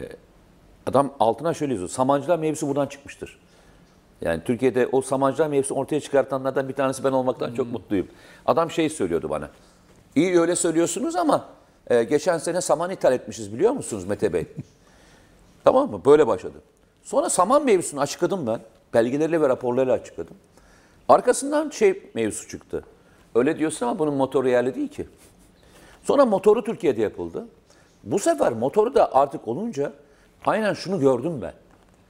adam 0.86 1.14
altına 1.20 1.54
şöyle 1.54 1.72
yazıyor. 1.72 1.90
Samancılar 1.90 2.38
mevzusu 2.38 2.68
buradan 2.68 2.86
çıkmıştır. 2.86 3.38
Yani 4.22 4.44
Türkiye'de 4.44 4.88
o 4.92 5.02
Samancılar 5.02 5.48
mevzusunu 5.48 5.78
ortaya 5.78 6.00
çıkartanlardan 6.00 6.68
bir 6.68 6.74
tanesi 6.74 7.04
ben 7.04 7.12
olmaktan 7.12 7.54
çok 7.54 7.72
mutluyum. 7.72 8.08
Adam 8.46 8.70
şey 8.70 8.88
söylüyordu 8.88 9.30
bana. 9.30 9.50
İyi 10.16 10.40
öyle 10.40 10.56
söylüyorsunuz 10.56 11.16
ama 11.16 11.48
e, 11.90 12.02
geçen 12.04 12.38
sene 12.38 12.60
saman 12.60 12.90
ithal 12.90 13.12
etmişiz 13.12 13.52
biliyor 13.52 13.72
musunuz 13.72 14.04
Mete 14.04 14.32
Bey? 14.32 14.46
tamam 15.64 15.90
mı? 15.90 16.00
Böyle 16.04 16.26
başladı. 16.26 16.56
Sonra 17.02 17.30
saman 17.30 17.64
mevzusunu 17.64 18.00
açıkladım 18.00 18.46
ben. 18.46 18.60
Belgeleriyle 18.94 19.40
ve 19.40 19.48
raporlarıyla 19.48 19.94
açıkladım. 19.94 20.36
Arkasından 21.08 21.70
şey 21.70 22.10
mevzusu 22.14 22.48
çıktı. 22.48 22.84
Öyle 23.34 23.58
diyorsun 23.58 23.86
ama 23.86 23.98
bunun 23.98 24.14
motoru 24.14 24.48
yerli 24.48 24.74
değil 24.74 24.88
ki. 24.88 25.08
Sonra 26.04 26.24
motoru 26.24 26.64
Türkiye'de 26.64 27.02
yapıldı. 27.02 27.46
Bu 28.04 28.18
sefer 28.18 28.52
motoru 28.52 28.94
da 28.94 29.14
artık 29.14 29.48
olunca 29.48 29.92
aynen 30.44 30.74
şunu 30.74 31.00
gördüm 31.00 31.38
ben. 31.42 31.52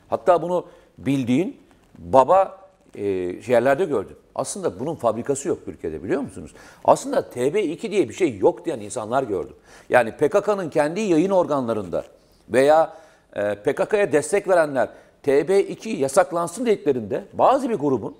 Hatta 0.08 0.42
bunu 0.42 0.66
bildiğin 0.98 1.61
baba 1.98 2.58
e, 2.94 3.04
yerlerde 3.48 3.84
gördüm. 3.84 4.16
Aslında 4.34 4.80
bunun 4.80 4.94
fabrikası 4.94 5.48
yok 5.48 5.58
Türkiye'de 5.64 6.02
biliyor 6.04 6.20
musunuz? 6.22 6.54
Aslında 6.84 7.20
TB2 7.20 7.90
diye 7.90 8.08
bir 8.08 8.14
şey 8.14 8.38
yok 8.38 8.64
diyen 8.64 8.80
insanlar 8.80 9.22
gördüm. 9.22 9.56
Yani 9.90 10.12
PKK'nın 10.16 10.70
kendi 10.70 11.00
yayın 11.00 11.30
organlarında 11.30 12.04
veya 12.48 12.92
e, 13.36 13.54
PKK'ya 13.54 14.12
destek 14.12 14.48
verenler 14.48 14.88
TB2 15.26 15.88
yasaklansın 15.88 16.66
dediklerinde 16.66 17.24
bazı 17.32 17.68
bir 17.70 17.74
grubun 17.74 18.16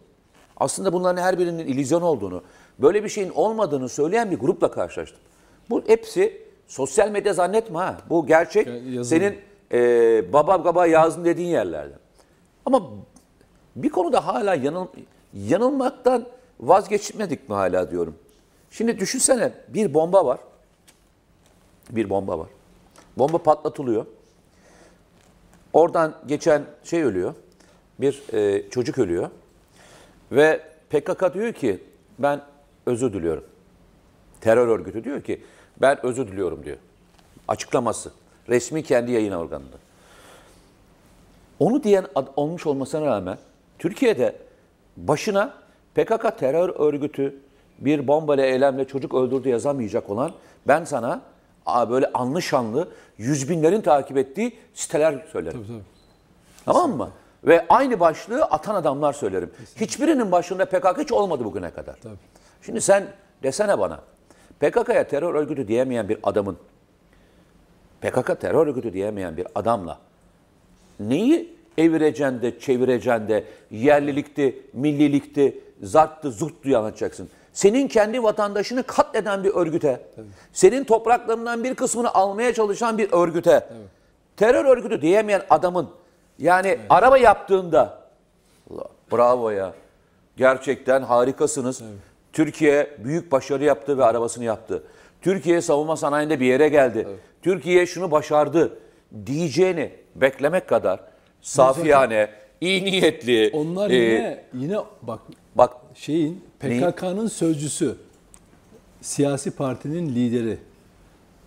aslında 0.57 0.93
bunların 0.93 1.23
her 1.23 1.39
birinin 1.39 1.67
illüzyon 1.67 2.03
olduğunu, 2.03 2.43
böyle 2.79 3.05
bir 3.05 3.09
şeyin 3.09 3.31
olmadığını 3.31 3.89
söyleyen 3.89 4.31
bir 4.31 4.39
grupla 4.39 4.71
karşılaştım. 4.71 5.21
Bu 5.71 5.83
hepsi 5.87 6.43
sosyal 6.67 7.11
medya 7.11 7.33
zannetme 7.33 7.79
ha. 7.79 7.97
Bu 8.11 8.27
gerçek 8.27 8.67
Ya- 8.67 8.75
yazılı. 8.75 9.05
senin 9.05 9.37
e, 9.73 10.33
baba 10.33 10.65
baba 10.65 10.87
yazdım 10.87 11.25
dediğin 11.25 11.49
yerlerden. 11.49 11.99
Ama 12.67 12.83
bir 13.77 13.89
konuda 13.89 14.27
hala 14.27 14.55
yanıl, 14.55 14.87
yanılmaktan 15.35 16.27
vazgeçmedik 16.61 17.49
mi 17.49 17.55
hala 17.55 17.91
diyorum. 17.91 18.15
Şimdi 18.71 18.99
düşünsene 18.99 19.53
bir 19.69 19.95
bomba 19.95 20.27
var. 20.27 20.41
Bir 21.91 22.11
bomba 22.11 22.39
var. 22.39 22.49
Bomba 23.19 23.39
patlatılıyor. 23.39 24.07
Oradan 25.73 26.15
geçen 26.27 26.65
şey 26.85 27.03
ölüyor. 27.03 27.35
Bir 28.01 28.23
e, 28.33 28.71
çocuk 28.71 28.99
ölüyor. 28.99 29.31
Ve 30.33 30.61
PKK 30.91 31.35
diyor 31.35 31.53
ki 31.53 31.83
ben 32.19 32.43
özür 32.87 33.13
diliyorum. 33.13 33.45
Terör 34.41 34.69
örgütü 34.69 35.05
diyor 35.05 35.23
ki 35.23 35.43
ben 35.81 36.07
özür 36.07 36.29
diliyorum 36.29 36.65
diyor. 36.65 36.77
Açıklaması. 37.49 38.13
Resmi 38.49 38.83
kendi 38.83 39.13
yayın 39.13 39.33
organında. 39.33 39.77
Onu 41.59 41.83
diyen 41.83 42.07
olmuş 42.37 42.67
olmasına 42.67 43.07
rağmen 43.07 43.39
Türkiye'de 43.83 44.37
başına 44.97 45.55
PKK 45.95 46.39
terör 46.39 46.69
örgütü 46.69 47.37
bir 47.79 48.09
bombayla 48.09 48.45
eylemle 48.45 48.85
çocuk 48.85 49.15
öldürdü 49.15 49.49
yazamayacak 49.49 50.11
olan 50.11 50.33
ben 50.69 50.85
sana 50.85 51.21
aa, 51.67 51.91
böyle 51.91 52.07
anlı 52.15 52.43
şanlı 52.43 52.89
yüz 53.19 53.51
binlerin 53.51 53.81
takip 53.81 54.17
ettiği 54.17 54.59
siteler 54.75 55.27
söylerim. 55.33 55.85
Tamam 56.65 56.97
mı? 56.97 57.11
Ve 57.45 57.67
aynı 57.69 58.01
başlığı 58.01 58.45
atan 58.45 58.75
adamlar 58.75 59.13
söylerim. 59.13 59.51
Hiçbirinin 59.77 60.33
başında 60.33 60.65
PKK 60.65 60.99
hiç 60.99 61.13
olmadı 61.13 61.45
bugüne 61.45 61.71
kadar. 61.71 61.97
Şimdi 62.63 62.81
sen 62.81 63.07
desene 63.43 63.79
bana, 63.79 64.01
PKK'ya 64.61 65.09
terör 65.09 65.35
örgütü 65.35 65.69
diyemeyen 65.69 66.09
bir 66.09 66.19
adamın, 66.23 66.57
PKK 68.01 68.41
terör 68.41 68.67
örgütü 68.67 68.93
diyemeyen 68.93 69.37
bir 69.37 69.47
adamla 69.55 69.99
neyi 71.01 71.62
evireceksin 71.79 72.43
de 72.43 72.59
çevireceksin 72.59 73.29
de 73.29 73.45
yerlilikti, 73.71 74.63
millilikti, 74.73 75.59
zarttı, 75.83 76.31
zurttu 76.31 76.77
anlatacaksın. 76.79 77.29
Senin 77.53 77.89
kendi 77.89 78.23
vatandaşını 78.23 78.83
katleden 78.83 79.45
bir 79.45 79.55
örgüte, 79.55 80.01
senin 80.53 80.85
topraklarından 80.85 81.65
bir 81.65 81.75
kısmını 81.75 82.15
almaya 82.15 82.55
çalışan 82.55 82.99
bir 82.99 83.13
örgüte, 83.13 83.69
terör 84.37 84.65
örgütü 84.65 85.03
diyemeyen 85.03 85.43
adamın 85.51 85.89
yani 86.39 86.79
araba 86.91 87.19
yaptığında 87.19 87.99
Allah, 88.71 88.85
bravo 89.13 89.51
ya. 89.51 89.73
Gerçekten 90.37 91.03
harikasınız. 91.03 91.83
Türkiye 92.33 92.97
büyük 92.99 93.33
başarı 93.33 93.65
yaptı 93.65 93.99
ve 93.99 94.05
arabasını 94.05 94.45
yaptı. 94.45 94.83
Türkiye 95.23 95.61
savunma 95.61 95.97
sanayinde 95.97 96.41
bir 96.41 96.47
yere 96.47 96.69
geldi. 96.69 97.09
Türkiye 97.43 97.87
şunu 97.87 98.11
başardı 98.11 98.79
diyeceğini 99.27 99.93
beklemek 100.15 100.69
kadar 100.69 101.01
safiyane, 101.43 102.31
iyi 102.61 102.85
niyetli. 102.85 103.51
Onlar 103.53 103.91
e, 103.91 103.95
yine 103.95 104.45
yine 104.55 104.77
bak 105.03 105.21
bak 105.55 105.73
şeyin 105.95 106.45
PKK'nın 106.61 107.29
sözcüsü, 107.29 107.97
siyasi 109.01 109.51
partinin 109.51 110.15
lideri, 110.15 110.59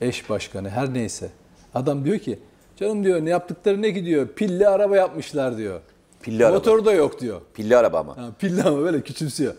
eş 0.01 0.29
başkanı 0.29 0.69
her 0.69 0.93
neyse. 0.93 1.29
Adam 1.73 2.05
diyor 2.05 2.19
ki 2.19 2.39
canım 2.77 3.03
diyor 3.03 3.25
ne 3.25 3.29
yaptıkları 3.29 3.81
ne 3.81 3.93
ki 3.93 4.05
diyor 4.05 4.27
pilli 4.27 4.67
araba 4.67 4.97
yapmışlar 4.97 5.57
diyor. 5.57 5.81
Pilli 6.21 6.45
araba. 6.45 6.57
Motoru 6.57 6.85
da 6.85 6.93
yok 6.93 7.21
diyor. 7.21 7.41
pilli 7.53 7.77
araba 7.77 7.99
ama. 7.99 8.17
Ha, 8.17 8.31
pilli 8.39 8.63
ama 8.63 8.77
böyle 8.79 9.01
küçümsüyor. 9.01 9.53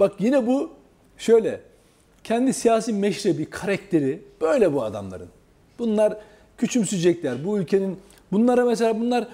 Bak 0.00 0.12
yine 0.18 0.46
bu 0.46 0.70
şöyle 1.18 1.60
kendi 2.24 2.52
siyasi 2.52 2.92
meşrebi, 2.92 3.44
karakteri 3.50 4.22
böyle 4.40 4.72
bu 4.72 4.82
adamların. 4.82 5.28
Bunlar 5.78 6.16
küçümseyecekler. 6.58 7.44
Bu 7.44 7.58
ülkenin 7.58 7.98
bunlara 8.32 8.64
mesela 8.64 9.00
bunlar 9.00 9.28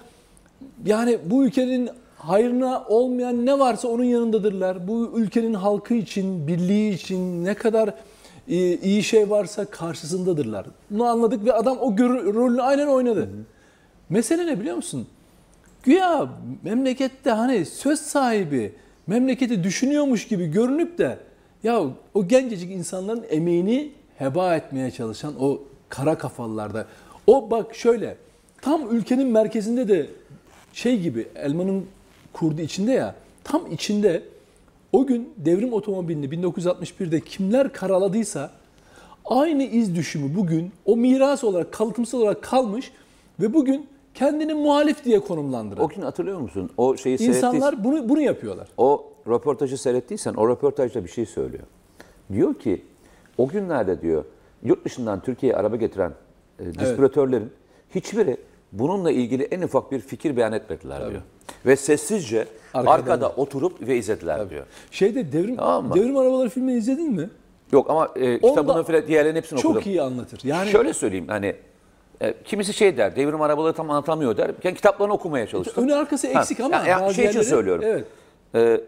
yani 0.86 1.18
bu 1.24 1.44
ülkenin 1.44 1.90
hayrına 2.16 2.84
olmayan 2.88 3.46
ne 3.46 3.58
varsa 3.58 3.88
onun 3.88 4.04
yanındadırlar. 4.04 4.88
Bu 4.88 5.12
ülkenin 5.16 5.54
halkı 5.54 5.94
için, 5.94 6.46
birliği 6.46 6.94
için 6.94 7.44
ne 7.44 7.54
kadar 7.54 7.94
e, 8.48 8.76
iyi 8.76 9.02
şey 9.02 9.30
varsa 9.30 9.64
karşısındadırlar. 9.64 10.66
Bunu 10.90 11.04
anladık 11.04 11.44
ve 11.44 11.52
adam 11.52 11.78
o 11.78 11.98
rolünü 11.98 12.62
aynen 12.62 12.86
oynadı. 12.86 13.28
Mesele 14.08 14.46
ne 14.46 14.60
biliyor 14.60 14.76
musun? 14.76 15.06
Güya 15.82 16.28
memlekette 16.62 17.30
hani 17.30 17.66
söz 17.66 18.00
sahibi, 18.00 18.74
memleketi 19.06 19.64
düşünüyormuş 19.64 20.28
gibi 20.28 20.46
görünüp 20.46 20.98
de 20.98 21.18
ya 21.62 21.82
o 22.14 22.28
gencecik 22.28 22.70
insanların 22.70 23.24
emeğini 23.30 23.92
heba 24.18 24.56
etmeye 24.56 24.90
çalışan 24.90 25.34
o 25.40 25.62
kara 25.88 26.18
kafalılarda. 26.18 26.86
O 27.26 27.50
bak 27.50 27.74
şöyle 27.74 28.16
tam 28.62 28.96
ülkenin 28.96 29.28
merkezinde 29.28 29.88
de 29.88 30.06
şey 30.78 31.00
gibi 31.00 31.28
elmanın 31.34 31.86
kurdu 32.32 32.60
içinde 32.60 32.92
ya 32.92 33.14
tam 33.44 33.72
içinde 33.72 34.22
o 34.92 35.06
gün 35.06 35.32
devrim 35.36 35.72
otomobilini 35.72 36.26
1961'de 36.26 37.20
kimler 37.20 37.72
karaladıysa 37.72 38.50
aynı 39.24 39.62
iz 39.62 39.96
düşümü 39.96 40.36
bugün 40.36 40.72
o 40.84 40.96
miras 40.96 41.44
olarak 41.44 41.72
kalıtımsal 41.72 42.20
olarak 42.20 42.42
kalmış 42.42 42.92
ve 43.40 43.54
bugün 43.54 43.86
kendini 44.14 44.54
muhalif 44.54 45.04
diye 45.04 45.20
konumlandıran. 45.20 45.84
O 45.84 45.88
gün 45.88 46.02
hatırlıyor 46.02 46.38
musun? 46.40 46.70
O 46.76 46.96
şeyi 46.96 47.22
İnsanlar 47.22 47.84
bunu 47.84 48.08
bunu 48.08 48.20
yapıyorlar. 48.20 48.68
O 48.76 49.12
röportajı 49.28 49.78
seyrettiysen 49.78 50.34
o 50.34 50.48
röportajda 50.48 51.04
bir 51.04 51.10
şey 51.10 51.26
söylüyor. 51.26 51.64
Diyor 52.32 52.54
ki 52.54 52.84
o 53.38 53.48
günlerde 53.48 54.02
diyor 54.02 54.24
yurt 54.62 54.84
dışından 54.84 55.20
Türkiye'ye 55.22 55.56
araba 55.56 55.76
getiren 55.76 56.12
e, 56.58 56.74
distribütörlerin 56.74 57.50
hiçbiri 57.94 58.36
bununla 58.72 59.10
ilgili 59.10 59.42
en 59.42 59.62
ufak 59.62 59.92
bir 59.92 60.00
fikir 60.00 60.36
beyan 60.36 60.52
etmediler 60.52 61.10
diyor. 61.10 61.22
Ve 61.66 61.76
sessizce 61.76 62.46
Arkada- 62.74 62.90
arkada, 62.90 63.28
oturup 63.30 63.80
ve 63.88 63.96
izlediler 63.96 64.50
diyor. 64.50 64.66
Şeyde 64.90 65.32
devrim 65.32 65.56
Tamam 65.56 65.86
mı? 65.88 65.94
devrim 65.94 66.16
arabaları 66.16 66.48
filmini 66.48 66.76
izledin 66.78 67.12
mi? 67.12 67.30
Yok 67.72 67.90
ama 67.90 68.08
e, 68.16 68.40
kitabının 68.40 68.82
filan 68.84 69.06
diğerlerinin 69.06 69.36
hepsini 69.38 69.60
Çok 69.60 69.70
okudum. 69.76 69.90
iyi 69.92 70.02
anlatır. 70.02 70.40
Yani 70.44 70.70
Şöyle 70.70 70.92
söyleyeyim 70.92 71.28
hani 71.28 71.56
e, 72.20 72.34
kimisi 72.44 72.72
şey 72.72 72.96
der 72.96 73.16
devrim 73.16 73.40
arabaları 73.40 73.72
tam 73.72 73.90
anlatamıyor 73.90 74.36
der. 74.36 74.50
Ben 74.64 74.74
kitaplarını 74.74 75.12
okumaya 75.14 75.46
çalıştım. 75.46 75.84
önü 75.84 75.94
arkası 75.94 76.32
Ha, 76.32 76.40
eksik 76.40 76.60
ama 76.60 76.76
ya- 76.76 76.84
ya 76.86 77.00
bazı 77.00 77.14
şey 77.14 77.26
için 77.26 77.42
söylüyorum. 77.42 77.84
Evet. 77.86 78.04
Ee, 78.54 78.80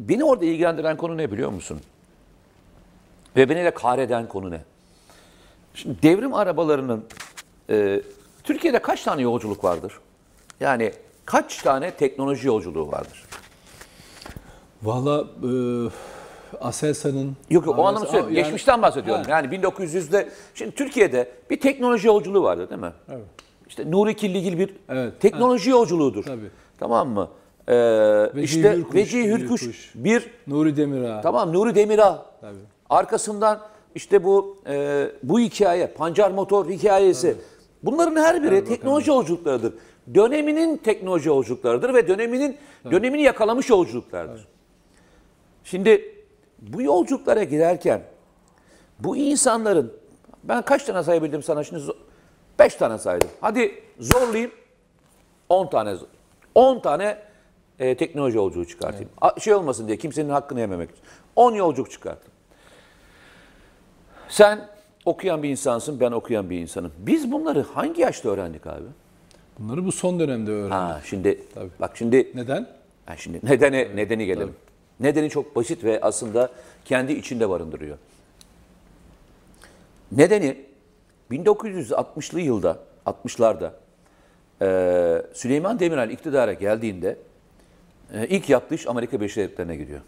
beni 0.00 0.24
orada 0.24 0.44
ilgilendiren 0.44 0.96
konu 0.96 1.16
ne 1.16 1.32
biliyor 1.32 1.50
musun? 1.50 1.80
Ve 3.36 3.48
beni 3.48 3.64
de 3.64 3.70
kahreden 3.70 4.28
konu 4.28 4.50
ne? 4.50 4.60
Şimdi 5.74 6.02
devrim 6.02 6.34
arabalarının 6.34 7.04
e, 7.70 8.00
Türkiye'de 8.46 8.78
kaç 8.78 9.02
tane 9.02 9.22
yolculuk 9.22 9.64
vardır? 9.64 9.92
Yani 10.60 10.92
kaç 11.24 11.62
tane 11.62 11.90
teknoloji 11.90 12.46
yolculuğu 12.46 12.92
vardır? 12.92 13.24
Valla 14.82 15.24
e, 15.42 15.50
Aselsan'ın 16.60 17.36
Yok 17.50 17.66
yok 17.66 17.78
o 17.78 17.86
anlamda 17.86 18.06
söylüyorum. 18.06 18.34
yani- 18.34 18.42
Geçmişten 18.44 18.82
bahsediyorum. 18.82 19.24
Ha. 19.24 19.30
Yani 19.30 19.46
1900'de 19.46 20.28
şimdi 20.54 20.70
Türkiye'de 20.74 21.28
bir 21.50 21.60
teknoloji 21.60 22.06
yolculuğu 22.06 22.42
vardı 22.42 22.70
değil 22.70 22.80
mi? 22.80 22.92
Evet. 23.08 23.24
İşte 23.68 23.90
Nuri 23.90 24.16
Killigil 24.16 24.58
bir 24.58 24.74
Evet. 24.88 25.20
teknoloji 25.20 25.70
yolculuğudur. 25.70 26.24
Tabii. 26.24 26.50
Tamam 26.78 27.08
mı? 27.08 27.28
Ee, 27.68 27.74
Vecihi 28.34 28.42
işte 28.44 28.72
Hürkuş, 28.76 28.94
Vecihi 28.94 29.24
Hürkuş. 29.28 29.62
Hürkuş 29.62 29.92
bir 29.94 30.30
Nuri 30.46 30.76
Demirağ. 30.76 31.20
Tamam 31.20 31.52
Nuri 31.52 31.74
Demirağ. 31.74 32.22
Tabii. 32.40 32.54
Arkasından 32.90 33.60
işte 33.94 34.24
bu 34.24 34.56
e, 34.66 35.06
bu 35.22 35.40
hikaye, 35.40 35.86
Pancar 35.86 36.30
Motor 36.30 36.68
hikayesi. 36.68 37.36
Bunların 37.86 38.16
her 38.22 38.42
biri 38.42 38.64
teknoloji 38.64 39.10
yolculuklarıdır. 39.10 39.74
Döneminin 40.14 40.76
teknoloji 40.76 41.28
yolculuklarıdır 41.28 41.94
ve 41.94 42.08
döneminin 42.08 42.56
dönemini 42.90 43.22
yakalamış 43.22 43.70
yolculuklardır. 43.70 44.48
Şimdi 45.64 46.14
bu 46.58 46.82
yolculuklara 46.82 47.42
girerken 47.42 48.02
bu 49.00 49.16
insanların 49.16 49.92
ben 50.44 50.62
kaç 50.62 50.84
tane 50.84 51.02
sayabildim 51.02 51.42
sana 51.42 51.64
şimdi 51.64 51.82
5 52.58 52.74
tane 52.74 52.98
saydım. 52.98 53.28
Hadi 53.40 53.82
zorlayayım 54.00 54.50
10 55.48 55.66
tane 55.70 55.94
10 56.54 56.80
tane 56.80 57.18
e, 57.78 57.96
teknoloji 57.96 58.36
yolculuğu 58.36 58.66
çıkartayım. 58.66 59.08
A- 59.20 59.40
Şey 59.40 59.54
olmasın 59.54 59.86
diye 59.86 59.96
kimsenin 59.96 60.28
hakkını 60.30 60.60
yememek 60.60 60.90
için. 60.90 61.02
10 61.36 61.52
yolculuk 61.54 61.90
çıkarttım. 61.90 62.32
Sen 64.28 64.68
okuyan 65.06 65.42
bir 65.42 65.48
insansın, 65.48 66.00
ben 66.00 66.12
okuyan 66.12 66.50
bir 66.50 66.58
insanım. 66.58 66.92
Biz 66.98 67.32
bunları 67.32 67.62
hangi 67.62 68.00
yaşta 68.00 68.28
öğrendik 68.28 68.66
abi? 68.66 68.86
Bunları 69.58 69.84
bu 69.84 69.92
son 69.92 70.20
dönemde 70.20 70.50
öğrendim. 70.50 70.70
Ha 70.70 71.00
şimdi 71.04 71.40
Tabii. 71.54 71.70
bak 71.80 71.96
şimdi 71.96 72.30
Neden? 72.34 72.66
ha 73.06 73.16
şimdi 73.16 73.40
nedeni 73.42 73.96
nedeni 73.96 74.26
gelelim. 74.26 74.54
Nedeni 75.00 75.30
çok 75.30 75.56
basit 75.56 75.84
ve 75.84 76.00
aslında 76.02 76.50
kendi 76.84 77.12
içinde 77.12 77.48
barındırıyor. 77.48 77.98
Nedeni 80.12 80.56
1960'lı 81.30 82.40
yılda 82.40 82.78
60'larda 83.06 83.70
e, 84.62 85.22
Süleyman 85.34 85.78
Demirel 85.78 86.10
iktidara 86.10 86.52
geldiğinde 86.52 87.16
e, 88.14 88.26
ilk 88.26 88.50
yaptığı 88.50 88.74
iş 88.74 88.86
Amerika 88.86 89.20
Birleşik 89.20 89.36
Devletleri'ne 89.36 89.76
gidiyor. 89.76 90.00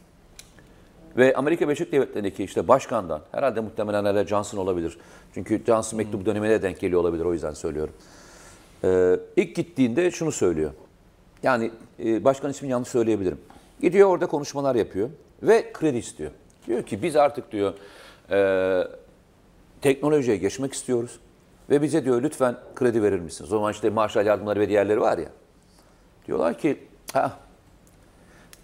Ve 1.18 1.35
Amerika 1.35 1.64
Birleşik 1.68 1.92
Devletleri'ndeki 1.92 2.44
işte 2.44 2.68
başkandan, 2.68 3.22
herhalde 3.33 3.61
muhtemelen 3.61 4.04
herhalde 4.04 4.26
Johnson 4.26 4.59
olabilir. 4.59 4.98
Çünkü 5.35 5.62
Johnson 5.66 5.96
mektubu 5.96 6.26
dönemine 6.26 6.62
denk 6.62 6.81
geliyor 6.81 7.00
olabilir 7.00 7.24
o 7.24 7.33
yüzden 7.33 7.52
söylüyorum. 7.52 7.94
Ee, 8.85 9.16
ilk 9.37 9.57
gittiğinde 9.57 10.11
şunu 10.11 10.33
söylüyor. 10.33 10.70
Yani 11.42 11.70
e, 12.04 12.24
başkan 12.24 12.50
ismini 12.50 12.72
yanlış 12.72 12.88
söyleyebilirim. 12.88 13.38
Gidiyor 13.81 14.09
orada 14.09 14.26
konuşmalar 14.26 14.74
yapıyor 14.74 15.11
ve 15.42 15.72
kredi 15.72 15.96
istiyor. 15.96 16.31
Diyor 16.66 16.83
ki 16.83 17.02
biz 17.02 17.16
artık 17.16 17.52
diyor 17.52 17.74
e, 18.31 18.88
teknolojiye 19.81 20.37
geçmek 20.37 20.72
istiyoruz. 20.72 21.20
Ve 21.70 21.83
bize 21.83 22.04
diyor 22.04 22.22
lütfen 22.22 22.57
kredi 22.74 23.02
verir 23.02 23.20
misiniz? 23.20 23.52
O 23.52 23.57
zaman 23.57 23.72
işte 23.72 23.90
Marshall 23.90 24.26
yardımları 24.26 24.61
ve 24.61 24.68
diğerleri 24.68 25.00
var 25.00 25.18
ya. 25.18 25.28
Diyorlar 26.26 26.59
ki 26.59 26.78
ha 27.12 27.38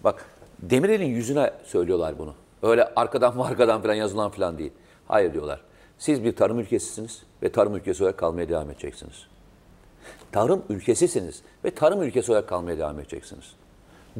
bak 0.03 0.25
Demirel'in 0.59 1.05
yüzüne 1.05 1.51
söylüyorlar 1.65 2.19
bunu. 2.19 2.33
Öyle 2.63 2.93
arkadan 2.95 3.37
arkadan 3.39 3.81
falan 3.81 3.93
yazılan 3.93 4.31
falan 4.31 4.57
değil. 4.57 4.71
Hayır 5.07 5.33
diyorlar. 5.33 5.61
Siz 5.97 6.23
bir 6.23 6.35
tarım 6.35 6.59
ülkesisiniz 6.59 7.23
ve 7.43 7.51
tarım 7.51 7.75
ülkesi 7.75 8.03
olarak 8.03 8.17
kalmaya 8.17 8.49
devam 8.49 8.71
edeceksiniz. 8.71 9.27
Tarım 10.31 10.63
ülkesisiniz 10.69 11.41
ve 11.65 11.71
tarım 11.71 12.03
ülkesi 12.03 12.31
olarak 12.31 12.49
kalmaya 12.49 12.77
devam 12.77 12.99
edeceksiniz. 12.99 13.53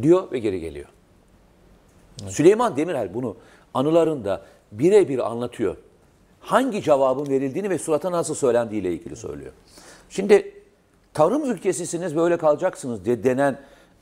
Diyor 0.01 0.31
ve 0.31 0.39
geri 0.39 0.59
geliyor. 0.59 0.87
Süleyman 2.27 2.77
Demirel 2.77 3.13
bunu 3.13 3.37
anılarında 3.73 4.41
birebir 4.71 5.31
anlatıyor. 5.31 5.77
Hangi 6.39 6.81
cevabın 6.81 7.29
verildiğini 7.29 7.69
ve 7.69 7.77
surata 7.77 8.11
nasıl 8.11 8.35
söylendiği 8.35 8.81
ile 8.81 8.93
ilgili 8.93 9.15
söylüyor. 9.15 9.51
Şimdi 10.09 10.53
tarım 11.13 11.51
ülkesisiniz 11.51 12.15
böyle 12.15 12.37
kalacaksınız 12.37 13.05
diye 13.05 13.23
denen 13.23 13.59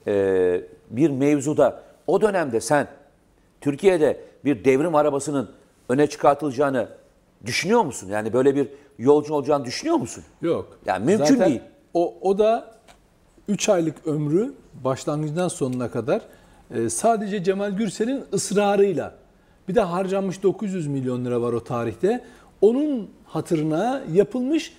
e, 0.08 0.62
bir 0.89 1.10
mevzuda 1.10 1.84
o 2.08 2.22
dönemde 2.22 2.62
sen 2.62 2.88
Türkiye'de 3.63 4.21
bir 4.45 4.65
devrim 4.65 4.95
arabasının 4.95 5.49
öne 5.89 6.08
çıkartılacağını 6.08 6.88
düşünüyor 7.45 7.82
musun? 7.86 8.10
Yani 8.12 8.34
böyle 8.34 8.56
bir 8.56 8.67
yolcu 8.99 9.34
olacağını 9.34 9.65
düşünüyor 9.65 9.95
musun? 9.97 10.23
Yok. 10.41 10.80
Yani 10.86 11.06
mümkün 11.06 11.26
Zaten 11.26 11.49
değil. 11.49 11.62
O, 11.93 12.15
o 12.21 12.38
da 12.38 12.73
3 13.47 13.69
aylık 13.69 14.08
ömrü 14.08 14.54
başlangıcından 14.84 15.47
sonuna 15.47 15.91
kadar 15.91 16.21
e, 16.76 16.89
sadece 16.89 17.43
Cemal 17.43 17.71
Gürsel'in 17.71 18.23
ısrarıyla 18.34 19.15
bir 19.67 19.76
de 19.76 19.82
harcanmış 19.82 20.43
900 20.43 20.88
milyon 20.88 21.26
lira 21.26 21.41
var 21.41 21.54
o 21.54 21.63
tarihte. 21.63 22.23
Onun 22.62 23.10
hatırına 23.26 24.04
yapılmış 24.13 24.73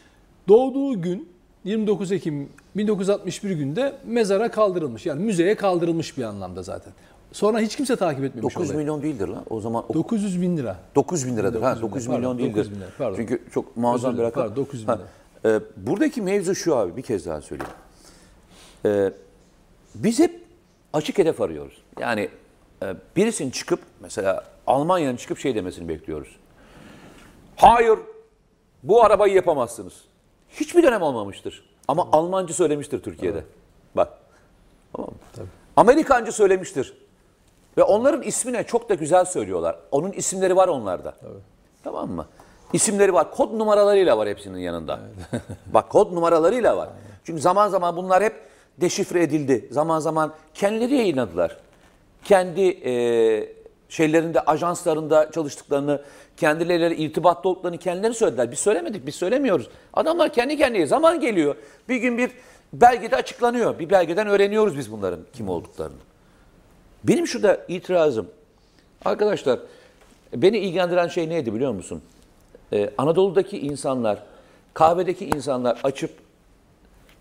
doğduğu 0.48 1.02
gün 1.02 1.28
29 1.64 2.12
Ekim 2.12 2.48
1961 2.76 3.50
günde 3.50 3.92
mezara 4.06 4.50
kaldırılmış. 4.50 5.06
Yani 5.06 5.24
müzeye 5.24 5.54
kaldırılmış 5.54 6.18
bir 6.18 6.22
anlamda 6.22 6.62
zaten. 6.62 6.92
Sonra 7.34 7.60
hiç 7.60 7.76
kimse 7.76 7.96
takip 7.96 8.24
etmemiş 8.24 8.54
9 8.54 8.66
olayı. 8.66 8.78
milyon 8.78 9.02
değildir 9.02 9.28
lan. 9.28 9.44
O 9.50 9.60
zaman 9.60 9.84
o 9.88 9.94
900 9.94 10.42
bin 10.42 10.56
lira. 10.56 10.76
9 10.94 11.26
bin 11.26 11.36
liradır. 11.36 11.62
ha, 11.62 11.82
900 11.82 11.82
bin 11.82 11.90
9 11.90 12.06
lira, 12.08 12.16
milyon 12.16 12.32
pardon, 12.32 12.38
değildir. 12.38 12.56
900 12.56 12.74
bin 12.76 12.80
lira, 12.80 12.90
pardon. 12.98 13.16
Çünkü 13.16 13.42
çok 13.54 13.76
muazzam 13.76 14.18
bir 14.18 14.22
rakam. 14.22 14.42
pardon, 14.42 14.56
900 14.56 14.82
bin 14.88 14.92
Ha, 14.92 14.98
e, 15.44 15.60
buradaki 15.76 16.22
mevzu 16.22 16.54
şu 16.54 16.76
abi 16.76 16.96
bir 16.96 17.02
kez 17.02 17.26
daha 17.26 17.40
söyleyeyim. 17.40 17.72
E, 18.86 19.12
biz 19.94 20.18
hep 20.18 20.40
açık 20.92 21.18
hedef 21.18 21.40
arıyoruz. 21.40 21.82
Yani 22.00 22.28
e, 22.82 22.94
birisinin 23.16 23.50
çıkıp 23.50 23.80
mesela 24.00 24.44
Almanya'nın 24.66 25.16
çıkıp 25.16 25.38
şey 25.38 25.54
demesini 25.54 25.88
bekliyoruz. 25.88 26.36
Hayır 27.56 27.98
bu 28.82 29.04
arabayı 29.04 29.34
yapamazsınız. 29.34 29.94
Hiçbir 30.50 30.82
dönem 30.82 31.02
olmamıştır. 31.02 31.64
Ama 31.88 32.08
Almancı 32.12 32.54
söylemiştir 32.54 33.02
Türkiye'de. 33.02 33.44
Bak. 33.96 34.08
Tamam 34.92 35.10
mı? 35.10 35.46
Amerikancı 35.76 36.32
söylemiştir. 36.32 37.03
Ve 37.76 37.82
onların 37.82 38.22
ismine 38.22 38.64
çok 38.64 38.88
da 38.88 38.94
güzel 38.94 39.24
söylüyorlar. 39.24 39.76
Onun 39.90 40.12
isimleri 40.12 40.56
var 40.56 40.68
onlarda. 40.68 41.14
Tamam 41.84 42.10
mı? 42.10 42.26
İsimleri 42.72 43.14
var. 43.14 43.30
Kod 43.30 43.58
numaralarıyla 43.58 44.18
var 44.18 44.28
hepsinin 44.28 44.58
yanında. 44.58 45.00
Bak 45.66 45.90
kod 45.90 46.12
numaralarıyla 46.12 46.76
var. 46.76 46.88
Çünkü 47.24 47.42
zaman 47.42 47.68
zaman 47.68 47.96
bunlar 47.96 48.22
hep 48.22 48.34
deşifre 48.80 49.22
edildi. 49.22 49.68
Zaman 49.70 49.98
zaman 49.98 50.32
kendileri 50.54 50.94
yayınladılar. 50.94 51.56
Kendi 52.24 52.60
e, 52.62 53.54
şeylerinde, 53.88 54.40
ajanslarında 54.40 55.30
çalıştıklarını, 55.30 56.02
kendileriyle 56.36 56.96
irtibatta 56.96 57.48
olduklarını 57.48 57.78
kendileri 57.78 58.14
söylediler. 58.14 58.50
Biz 58.50 58.58
söylemedik, 58.58 59.06
biz 59.06 59.14
söylemiyoruz. 59.14 59.68
Adamlar 59.92 60.32
kendi 60.32 60.56
kendine 60.56 60.86
zaman 60.86 61.20
geliyor. 61.20 61.54
Bir 61.88 61.96
gün 61.96 62.18
bir 62.18 62.30
belgede 62.72 63.16
açıklanıyor. 63.16 63.78
Bir 63.78 63.90
belgeden 63.90 64.26
öğreniyoruz 64.26 64.78
biz 64.78 64.92
bunların 64.92 65.20
kim 65.32 65.48
olduklarını. 65.48 65.96
Benim 67.04 67.26
şurada 67.26 67.60
itirazım, 67.68 68.26
arkadaşlar 69.04 69.58
beni 70.36 70.58
ilgilendiren 70.58 71.08
şey 71.08 71.28
neydi 71.28 71.54
biliyor 71.54 71.72
musun? 71.72 72.02
Ee, 72.72 72.90
Anadolu'daki 72.98 73.58
insanlar, 73.58 74.22
kahvedeki 74.74 75.26
insanlar 75.26 75.80
açıp 75.84 76.10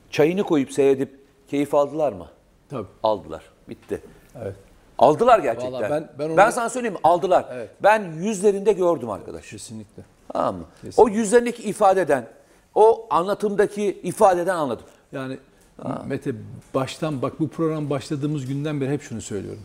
çayını 0.09 0.43
koyup 0.43 0.71
seyredip 0.71 1.19
keyif 1.49 1.75
aldılar 1.75 2.13
mı? 2.13 2.27
Tabii. 2.69 2.87
Aldılar. 3.03 3.43
Bitti. 3.69 4.01
Evet. 4.41 4.55
Aldılar 4.99 5.39
gerçekten. 5.39 5.71
Vallahi 5.73 5.91
ben- 5.91 6.09
ben 6.19 6.29
onu- 6.29 6.37
ben 6.37 6.49
sana 6.49 6.69
söyleyeyim 6.69 6.93
mi? 6.93 6.99
Aldılar. 7.03 7.45
Evet. 7.51 7.69
Ben 7.83 8.13
yüzlerinde 8.21 8.73
gördüm 8.73 9.09
arkadaş. 9.09 9.49
Kesinlikle. 9.49 10.03
Tamam 10.33 10.55
mı? 10.55 10.63
O 10.97 11.07
yüzlerindeki 11.09 11.63
ifadeden, 11.63 12.27
o 12.75 13.07
anlatımdaki 13.09 13.99
ifadeden 14.03 14.55
anladım. 14.55 14.85
Yani 15.11 15.37
Mete 16.07 16.31
baştan 16.73 17.21
bak 17.21 17.39
bu 17.39 17.47
program 17.47 17.89
başladığımız 17.89 18.45
günden 18.45 18.81
beri 18.81 18.89
hep 18.91 19.01
şunu 19.01 19.21
söylüyorum. 19.21 19.61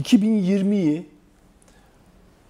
2020'yi 0.00 1.06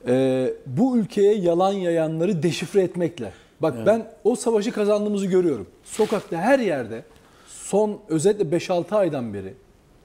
e, 0.07 0.55
bu 0.67 0.99
ülkeye 0.99 1.35
yalan 1.35 1.73
yayanları 1.73 2.43
deşifre 2.43 2.83
etmekle. 2.83 3.33
Bak 3.61 3.75
ben 3.87 4.07
o 4.25 4.37
savaşı 4.37 4.73
kazandığımızı 4.73 5.27
görüyorum. 5.27 5.67
Sokakta 5.85 6.37
her 6.37 6.59
yerde 6.59 7.03
son 7.49 7.99
özellikle 8.09 8.57
5-6 8.57 8.97
aydan 8.97 9.35
beri 9.35 9.55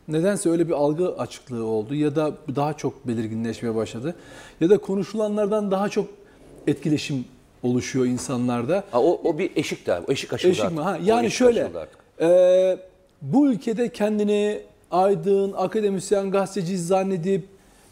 nedense 0.07 0.49
öyle 0.49 0.67
bir 0.67 0.73
algı 0.73 1.17
açıklığı 1.17 1.65
oldu 1.65 1.95
ya 1.95 2.15
da 2.15 2.33
daha 2.55 2.73
çok 2.73 3.07
belirginleşmeye 3.07 3.75
başladı 3.75 4.15
ya 4.61 4.69
da 4.69 4.77
konuşulanlardan 4.77 5.71
daha 5.71 5.89
çok 5.89 6.07
etkileşim 6.67 7.25
oluşuyor 7.63 8.05
insanlarda. 8.05 8.83
Ha, 8.91 9.01
o, 9.01 9.21
o 9.23 9.37
bir 9.37 9.51
eşik 9.55 9.87
daha. 9.87 9.99
O 10.07 10.11
eşik 10.11 10.33
aşıldı 10.33 10.51
Eşik 10.51 10.71
mi? 10.71 10.81
Ha, 10.81 10.97
yani 11.03 11.31
şöyle, 11.31 11.71
e, 12.21 12.77
bu 13.21 13.51
ülkede 13.51 13.89
kendini 13.89 14.61
aydın, 14.91 15.53
akademisyen, 15.57 16.31
gazeteci 16.31 16.77
zannedip, 16.77 17.45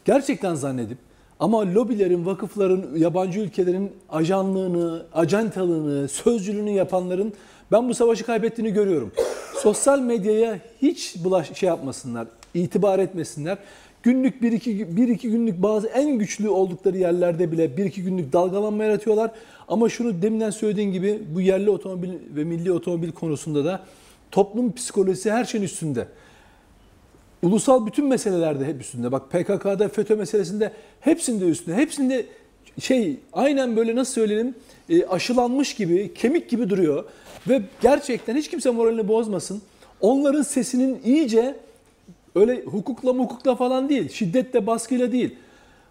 gerçekten 0.06 0.56
zannedip 0.56 0.98
ama 1.40 1.74
lobilerin, 1.74 2.26
vakıfların, 2.26 2.86
yabancı 2.98 3.40
ülkelerin 3.40 3.92
ajanlığını, 4.10 5.06
ajantalığını, 5.14 6.08
sözcülüğünü 6.08 6.70
yapanların 6.70 7.34
ben 7.72 7.90
bu 7.90 7.94
savaşı 7.94 8.26
kaybettiğini 8.26 8.74
görüyorum. 8.74 9.12
Sosyal 9.56 10.00
medyaya 10.00 10.60
hiç 10.82 11.16
bulaş 11.24 11.54
şey 11.54 11.68
yapmasınlar, 11.68 12.28
itibar 12.54 13.00
etmesinler. 13.00 13.58
Günlük 14.04 14.42
bir 14.42 14.52
iki, 14.52 14.98
bir 14.98 15.08
iki 15.08 15.30
günlük 15.30 15.64
bazı 15.64 15.88
en 15.88 16.20
güçlü 16.20 16.50
oldukları 16.50 16.98
yerlerde 16.98 17.52
bile 17.52 17.78
bir 17.78 17.86
iki 17.86 18.04
günlük 18.04 18.34
dalgalanma 18.34 18.84
yaratıyorlar. 18.84 19.32
Ama 19.68 19.90
şunu 19.90 20.22
deminden 20.22 20.50
söylediğin 20.50 20.92
gibi 20.92 21.22
bu 21.36 21.42
yerli 21.42 21.70
otomobil 21.70 22.10
ve 22.36 22.44
milli 22.44 22.72
otomobil 22.72 23.12
konusunda 23.12 23.66
da 23.66 23.84
toplum 24.32 24.74
psikolojisi 24.74 25.32
her 25.32 25.46
şeyin 25.46 25.64
üstünde. 25.64 26.08
Ulusal 27.46 27.86
bütün 27.86 28.06
meselelerde 28.06 28.66
hep 28.66 28.82
üstünde. 28.82 29.12
Bak 29.12 29.32
PKK'da, 29.32 29.90
FETÖ 29.90 30.16
meselesinde 30.16 30.72
hepsinde 31.00 31.46
üstünde. 31.46 31.76
Hepsinde 31.76 32.26
şey 32.80 33.20
aynen 33.34 33.76
böyle 33.76 33.96
nasıl 33.96 34.14
söyleyelim 34.14 34.56
e, 34.90 35.06
aşılanmış 35.06 35.74
gibi, 35.74 36.14
kemik 36.14 36.50
gibi 36.50 36.70
duruyor. 36.70 37.04
Ve 37.48 37.62
gerçekten 37.82 38.36
hiç 38.36 38.50
kimse 38.50 38.70
moralini 38.70 39.08
bozmasın. 39.08 39.62
Onların 40.02 40.42
sesinin 40.42 41.02
iyice 41.06 41.56
öyle 42.36 42.62
hukukla 42.62 43.12
hukukla 43.12 43.56
falan 43.56 43.90
değil, 43.90 44.10
şiddetle 44.10 44.68
baskıyla 44.68 45.12
değil. 45.12 45.36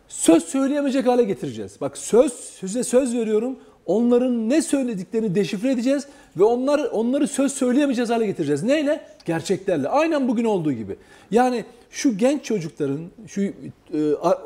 Söz 0.08 0.44
söyleyemeyecek 0.44 1.06
hale 1.06 1.24
getireceğiz. 1.24 1.80
Bak 1.80 1.98
söz, 1.98 2.32
size 2.32 2.84
söz 2.84 3.14
veriyorum. 3.14 3.58
Onların 3.86 4.50
ne 4.50 4.62
söylediklerini 4.62 5.34
deşifre 5.34 5.70
edeceğiz 5.72 6.06
ve 6.36 6.44
onlar 6.44 6.80
onları 6.92 7.28
söz 7.28 7.52
söyleyemeyeceğiz 7.52 8.10
hale 8.10 8.26
getireceğiz. 8.26 8.62
Neyle? 8.62 9.00
Gerçeklerle. 9.24 9.88
Aynen 9.88 10.28
bugün 10.28 10.44
olduğu 10.44 10.72
gibi. 10.72 10.96
Yani 11.30 11.64
şu 11.90 12.18
genç 12.18 12.44
çocukların 12.44 13.00
şu 13.26 13.40
e, 13.42 13.52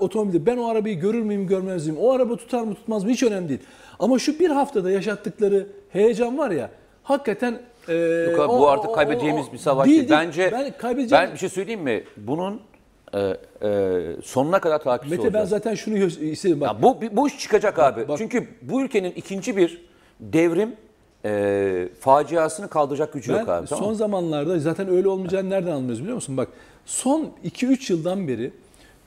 otomobilde 0.00 0.46
ben 0.46 0.56
o 0.56 0.68
arabayı 0.68 1.00
görür 1.00 1.22
müyüm 1.22 1.46
görmez 1.46 1.86
miyim? 1.86 2.00
O 2.00 2.12
araba 2.12 2.36
tutar 2.36 2.62
mı 2.62 2.74
tutmaz 2.74 3.04
mı 3.04 3.10
hiç 3.10 3.22
önemli 3.22 3.48
değil. 3.48 3.60
Ama 3.98 4.18
şu 4.18 4.38
bir 4.38 4.50
haftada 4.50 4.90
yaşattıkları 4.90 5.66
heyecan 5.90 6.38
var 6.38 6.50
ya 6.50 6.70
hakikaten 7.02 7.58
e, 7.88 7.94
Yok 8.30 8.40
abi, 8.40 8.52
o- 8.52 8.58
bu 8.60 8.68
artık 8.68 8.90
o- 8.90 8.92
kaybedeceğimiz 8.92 9.46
o- 9.48 9.52
bir 9.52 9.58
savaş 9.58 9.86
değil. 9.88 9.98
değil. 9.98 10.10
Bence 10.10 10.50
ben 10.52 10.72
ben, 11.10 11.32
bir 11.32 11.38
şey 11.38 11.48
söyleyeyim 11.48 11.80
mi? 11.82 12.04
Bunun 12.16 12.60
e, 13.14 13.18
e, 13.62 14.00
sonuna 14.24 14.60
kadar 14.60 14.82
takipçisi 14.82 15.16
Mete 15.16 15.22
ben 15.22 15.28
olacağız. 15.28 15.48
zaten 15.50 15.74
şunu 15.74 15.98
gö- 15.98 16.24
istedim 16.24 16.60
bak. 16.60 16.68
Ya 16.68 16.82
bu 16.82 16.96
bu 17.12 17.28
iş 17.28 17.38
çıkacak 17.38 17.78
abi. 17.78 18.08
bak. 18.08 18.18
Çünkü 18.18 18.48
bu 18.62 18.82
ülkenin 18.82 19.10
ikinci 19.10 19.56
bir 19.56 19.84
devrim 20.20 20.76
e, 21.24 21.88
faciasını 22.00 22.68
kaldıracak 22.68 23.12
gücü 23.12 23.32
Ben 23.32 23.38
yok 23.38 23.48
abi. 23.48 23.66
Tamam 23.66 23.84
son 23.84 23.90
mı? 23.92 23.96
zamanlarda 23.96 24.58
zaten 24.58 24.88
öyle 24.88 25.08
olmayacağını 25.08 25.50
nereden 25.50 25.72
anlıyoruz 25.72 26.00
biliyor 26.00 26.14
musun? 26.14 26.36
Bak 26.36 26.48
son 26.86 27.30
2-3 27.44 27.92
yıldan 27.92 28.28
beri 28.28 28.50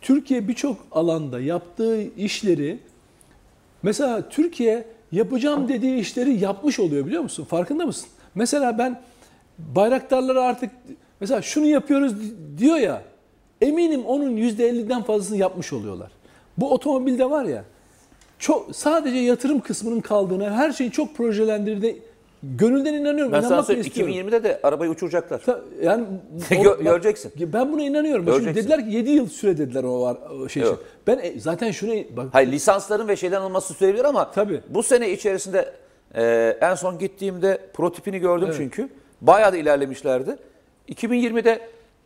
Türkiye 0.01 0.47
birçok 0.47 0.77
alanda 0.91 1.39
yaptığı 1.39 2.01
işleri 2.17 2.79
mesela 3.83 4.29
Türkiye 4.29 4.85
yapacağım 5.11 5.67
dediği 5.69 5.99
işleri 5.99 6.31
yapmış 6.43 6.79
oluyor 6.79 7.05
biliyor 7.05 7.23
musun? 7.23 7.43
Farkında 7.43 7.85
mısın? 7.85 8.07
Mesela 8.35 8.77
ben 8.77 9.01
bayraktarları 9.59 10.41
artık 10.41 10.71
mesela 11.19 11.41
şunu 11.41 11.65
yapıyoruz 11.65 12.13
diyor 12.57 12.77
ya 12.77 13.01
eminim 13.61 14.05
onun 14.05 14.37
%50'den 14.37 15.03
fazlasını 15.03 15.37
yapmış 15.37 15.73
oluyorlar. 15.73 16.11
Bu 16.57 16.73
otomobilde 16.73 17.29
var 17.29 17.45
ya 17.45 17.63
çok 18.39 18.75
sadece 18.75 19.17
yatırım 19.17 19.59
kısmının 19.59 19.99
kaldığına, 19.99 20.51
her 20.51 20.71
şeyin 20.71 20.91
çok 20.91 21.15
projelendirdiğine 21.15 21.97
gönülden 22.43 22.93
inanıyorum. 22.93 23.33
Ben 23.33 23.41
sana 23.41 23.63
söyleyeyim 23.63 23.87
istiyorum. 23.87 24.13
2020'de 24.15 24.43
de 24.43 24.59
arabayı 24.63 24.91
uçuracaklar. 24.91 25.39
Ta- 25.39 25.61
Yani 25.83 26.05
Gö- 26.49 26.67
o- 26.67 26.71
bak, 26.77 26.83
göreceksin. 26.83 27.31
Ben 27.53 27.73
buna 27.73 27.81
inanıyorum. 27.83 28.25
Bak 28.27 28.33
Şimdi 28.33 28.45
Göreceksin. 28.45 28.71
dediler 28.71 28.89
ki 28.89 28.95
7 28.97 29.09
yıl 29.09 29.27
süre 29.29 29.57
dediler 29.57 29.83
o 29.83 30.01
var 30.01 30.17
o 30.43 30.49
şey 30.49 30.63
için. 30.63 30.71
Yok. 30.71 30.83
Ben 31.07 31.17
e, 31.23 31.39
zaten 31.39 31.71
şunu 31.71 31.93
bak 32.17 32.25
Hayır 32.31 32.51
lisansların 32.51 33.07
ve 33.07 33.15
şeyden 33.15 33.41
alınması 33.41 33.73
sürebilir 33.73 34.03
ama 34.05 34.31
Tabii. 34.31 34.61
bu 34.69 34.83
sene 34.83 35.11
içerisinde 35.11 35.73
e, 36.15 36.57
en 36.61 36.75
son 36.75 36.99
gittiğimde 36.99 37.61
prototipini 37.73 38.19
gördüm 38.19 38.47
Evet. 38.47 38.57
çünkü. 38.57 38.89
Bayağı 39.21 39.53
da 39.53 39.57
ilerlemişlerdi. 39.57 40.35
2020'de 40.89 41.59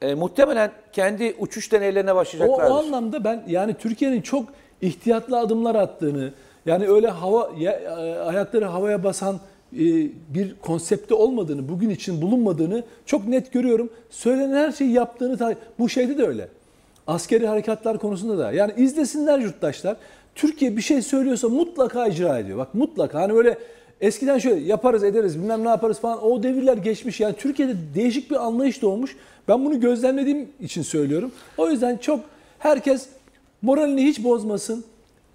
e, 0.06 0.16
muhtemelen 0.16 0.72
kendi 0.94 1.36
uçuş 1.40 1.72
deneylerine 1.72 2.12
o, 2.12 2.16
o 2.16 2.18
başlayacaklardır. 2.18 2.76
anlamda 2.76 3.24
ben 3.24 3.44
yani 3.48 3.74
Türkiye'nin 3.74 4.22
çok 4.22 4.46
ihtiyatlı 4.82 5.40
adımlar 5.40 5.76
attığını 5.76 6.34
yani 6.66 6.88
öyle 6.88 7.08
hava 7.08 7.52
ya, 7.58 7.72
e, 7.72 8.20
ayakları 8.20 8.66
havaya 8.66 9.04
basan 9.04 9.36
e, 9.74 9.80
bir 10.30 10.56
konsepte 10.62 11.14
olmadığını, 11.14 11.70
bugün 11.70 11.90
için 11.90 12.22
bulunmadığını 12.22 12.84
çok 13.06 13.28
net 13.28 13.54
görüyorum. 13.54 13.90
Söylenen 14.10 14.56
her 14.56 14.72
şeyi 14.72 14.92
yaptığını 14.92 15.56
bu 15.80 15.90
şeyde 15.90 16.18
de 16.18 16.28
öyle. 16.28 16.48
Askeri 17.08 17.48
harekatlar 17.48 17.98
konusunda 17.98 18.38
da. 18.38 18.52
Yani 18.52 18.74
izlesinler 18.78 19.40
yurttaşlar. 19.40 19.98
Türkiye 20.36 20.78
bir 20.78 20.82
şey 20.82 21.02
söylüyorsa 21.02 21.50
mutlaka 21.50 22.08
icra 22.08 22.40
ediyor. 22.40 22.58
Bak 22.58 22.74
mutlaka 22.74 23.22
hani 23.22 23.34
böyle 23.34 23.58
eskiden 24.06 24.38
şöyle 24.38 24.60
yaparız 24.60 25.04
ederiz 25.04 25.40
bilmem 25.40 25.64
ne 25.64 25.70
yaparız 25.70 26.00
falan 26.00 26.26
o 26.26 26.44
devirler 26.44 26.78
geçmiş. 26.78 27.20
Yani 27.20 27.36
Türkiye'de 27.36 27.74
değişik 27.96 28.32
bir 28.32 28.46
anlayış 28.46 28.82
doğmuş. 28.82 29.16
Ben 29.48 29.66
bunu 29.66 29.80
gözlemlediğim 29.80 30.50
için 30.62 30.82
söylüyorum. 30.82 31.32
O 31.58 31.70
yüzden 31.70 31.98
çok 31.98 32.20
herkes 32.60 33.10
moralini 33.62 34.04
hiç 34.04 34.24
bozmasın. 34.24 34.86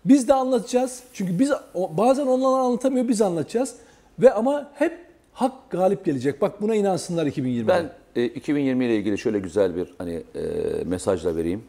Biz 0.04 0.28
de 0.28 0.34
anlatacağız. 0.34 1.02
Çünkü 1.12 1.38
biz 1.38 1.52
bazen 1.74 2.26
onlar 2.26 2.60
anlatamıyor 2.60 3.08
biz 3.08 3.22
anlatacağız. 3.22 3.74
Ve 4.18 4.32
ama 4.32 4.70
hep 4.74 4.98
hak 5.32 5.70
galip 5.70 6.04
gelecek. 6.04 6.40
Bak 6.40 6.62
buna 6.62 6.74
inansınlar 6.74 7.26
2020'de. 7.26 7.68
Ben 7.68 7.90
e, 8.16 8.24
2020 8.24 8.84
ile 8.84 8.96
ilgili 8.96 9.18
şöyle 9.18 9.38
güzel 9.38 9.76
bir 9.76 9.94
hani 9.98 10.22
e, 10.34 10.42
mesaj 10.84 11.24
da 11.24 11.36
vereyim. 11.36 11.62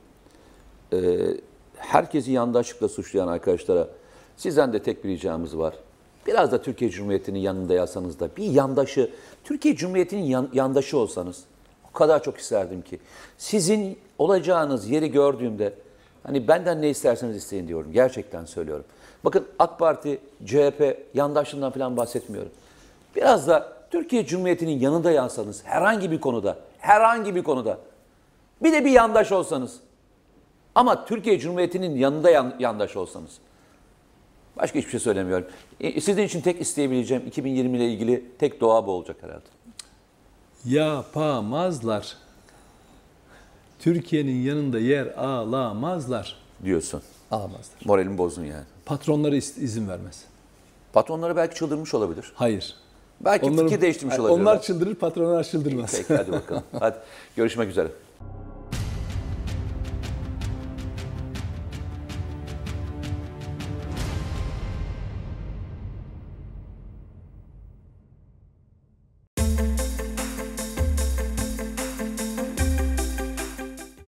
E, 0.94 0.98
herkesi 1.78 2.32
yandaşlıkla 2.32 2.88
suçlayan 2.90 3.28
arkadaşlara 3.28 3.88
sizden 4.38 4.74
de 4.74 4.84
tek 4.84 5.04
bir 5.04 5.10
ricamız 5.10 5.58
var. 5.58 5.74
Biraz 6.28 6.52
da 6.52 6.62
Türkiye 6.62 6.92
Cumhuriyeti'nin 6.92 7.40
yanında 7.40 7.74
yazsanız 7.74 8.20
da 8.20 8.30
bir 8.38 8.44
yandaşı, 8.46 9.10
Türkiye 9.44 9.76
Cumhuriyeti'nin 9.76 10.24
yan- 10.24 10.50
yandaşı 10.54 10.98
olsanız 10.98 11.44
o 11.90 11.94
kadar 11.94 12.24
çok 12.24 12.38
isterdim 12.38 12.82
ki. 12.82 13.00
Sizin 13.38 14.00
olacağınız 14.18 14.90
yeri 14.90 15.12
gördüğümde 15.12 15.74
hani 16.24 16.48
benden 16.48 16.82
ne 16.82 16.90
isterseniz 16.90 17.36
isteyin 17.36 17.68
diyorum. 17.68 17.92
Gerçekten 17.94 18.46
söylüyorum. 18.46 18.86
Bakın 19.26 19.48
AK 19.60 19.80
Parti, 19.80 20.20
CHP 20.46 20.98
yandaşlığından 21.14 21.72
falan 21.72 21.98
bahsetmiyorum. 21.98 22.52
Biraz 23.16 23.48
da 23.48 23.74
Türkiye 23.92 24.26
Cumhuriyeti'nin 24.26 24.80
yanında 24.80 25.12
yansanız 25.12 25.62
herhangi 25.66 26.12
bir 26.12 26.22
konuda, 26.22 26.58
herhangi 26.80 27.36
bir 27.36 27.44
konuda 27.44 27.78
bir 28.64 28.74
de 28.74 28.86
bir 28.86 28.92
yandaş 28.92 29.32
olsanız 29.32 29.80
ama 30.76 31.06
Türkiye 31.06 31.40
Cumhuriyeti'nin 31.40 31.96
yanında 31.98 32.30
yan- 32.30 32.54
yandaş 32.60 32.96
olsanız 32.98 33.30
başka 34.62 34.80
hiçbir 34.80 34.92
şey 34.92 35.00
söylemiyorum. 35.00 35.48
E, 35.80 36.02
Sizin 36.02 36.24
için 36.24 36.42
tek 36.42 36.62
isteyebileceğim 36.62 37.28
2020 37.28 37.78
ile 37.78 37.90
ilgili 37.92 38.24
tek 38.40 38.62
dua 38.62 38.88
bu 38.88 38.92
olacak 38.92 39.18
herhalde. 39.22 39.46
Yapamazlar. 40.66 42.18
Türkiye'nin 43.80 44.42
yanında 44.42 44.80
yer 44.80 45.06
alamazlar. 45.18 46.36
diyorsun. 46.64 47.02
Alamazlar. 47.32 47.80
Moralimi 47.86 48.18
bozdun 48.18 48.44
yani. 48.46 48.64
Patronları 48.86 49.36
iz- 49.36 49.58
izin 49.58 49.88
vermez. 49.90 50.24
Patronları 50.94 51.36
belki 51.36 51.56
çıldırmış 51.56 51.94
olabilir. 51.94 52.32
Hayır. 52.36 52.76
Belki 53.22 53.46
Onların- 53.46 53.68
fikir 53.70 53.82
değiştirmiş 53.82 54.12
Hayır, 54.14 54.30
olabilirler. 54.30 54.52
Onlar 54.52 54.62
çıldırır, 54.62 54.96
patronlar 54.96 55.44
çıldırmaz. 55.44 55.92
Peki 55.98 56.16
hadi 56.16 56.32
bakalım. 56.32 56.64
Hadi 56.80 56.96
görüşmek 57.36 57.70
üzere. 57.70 57.88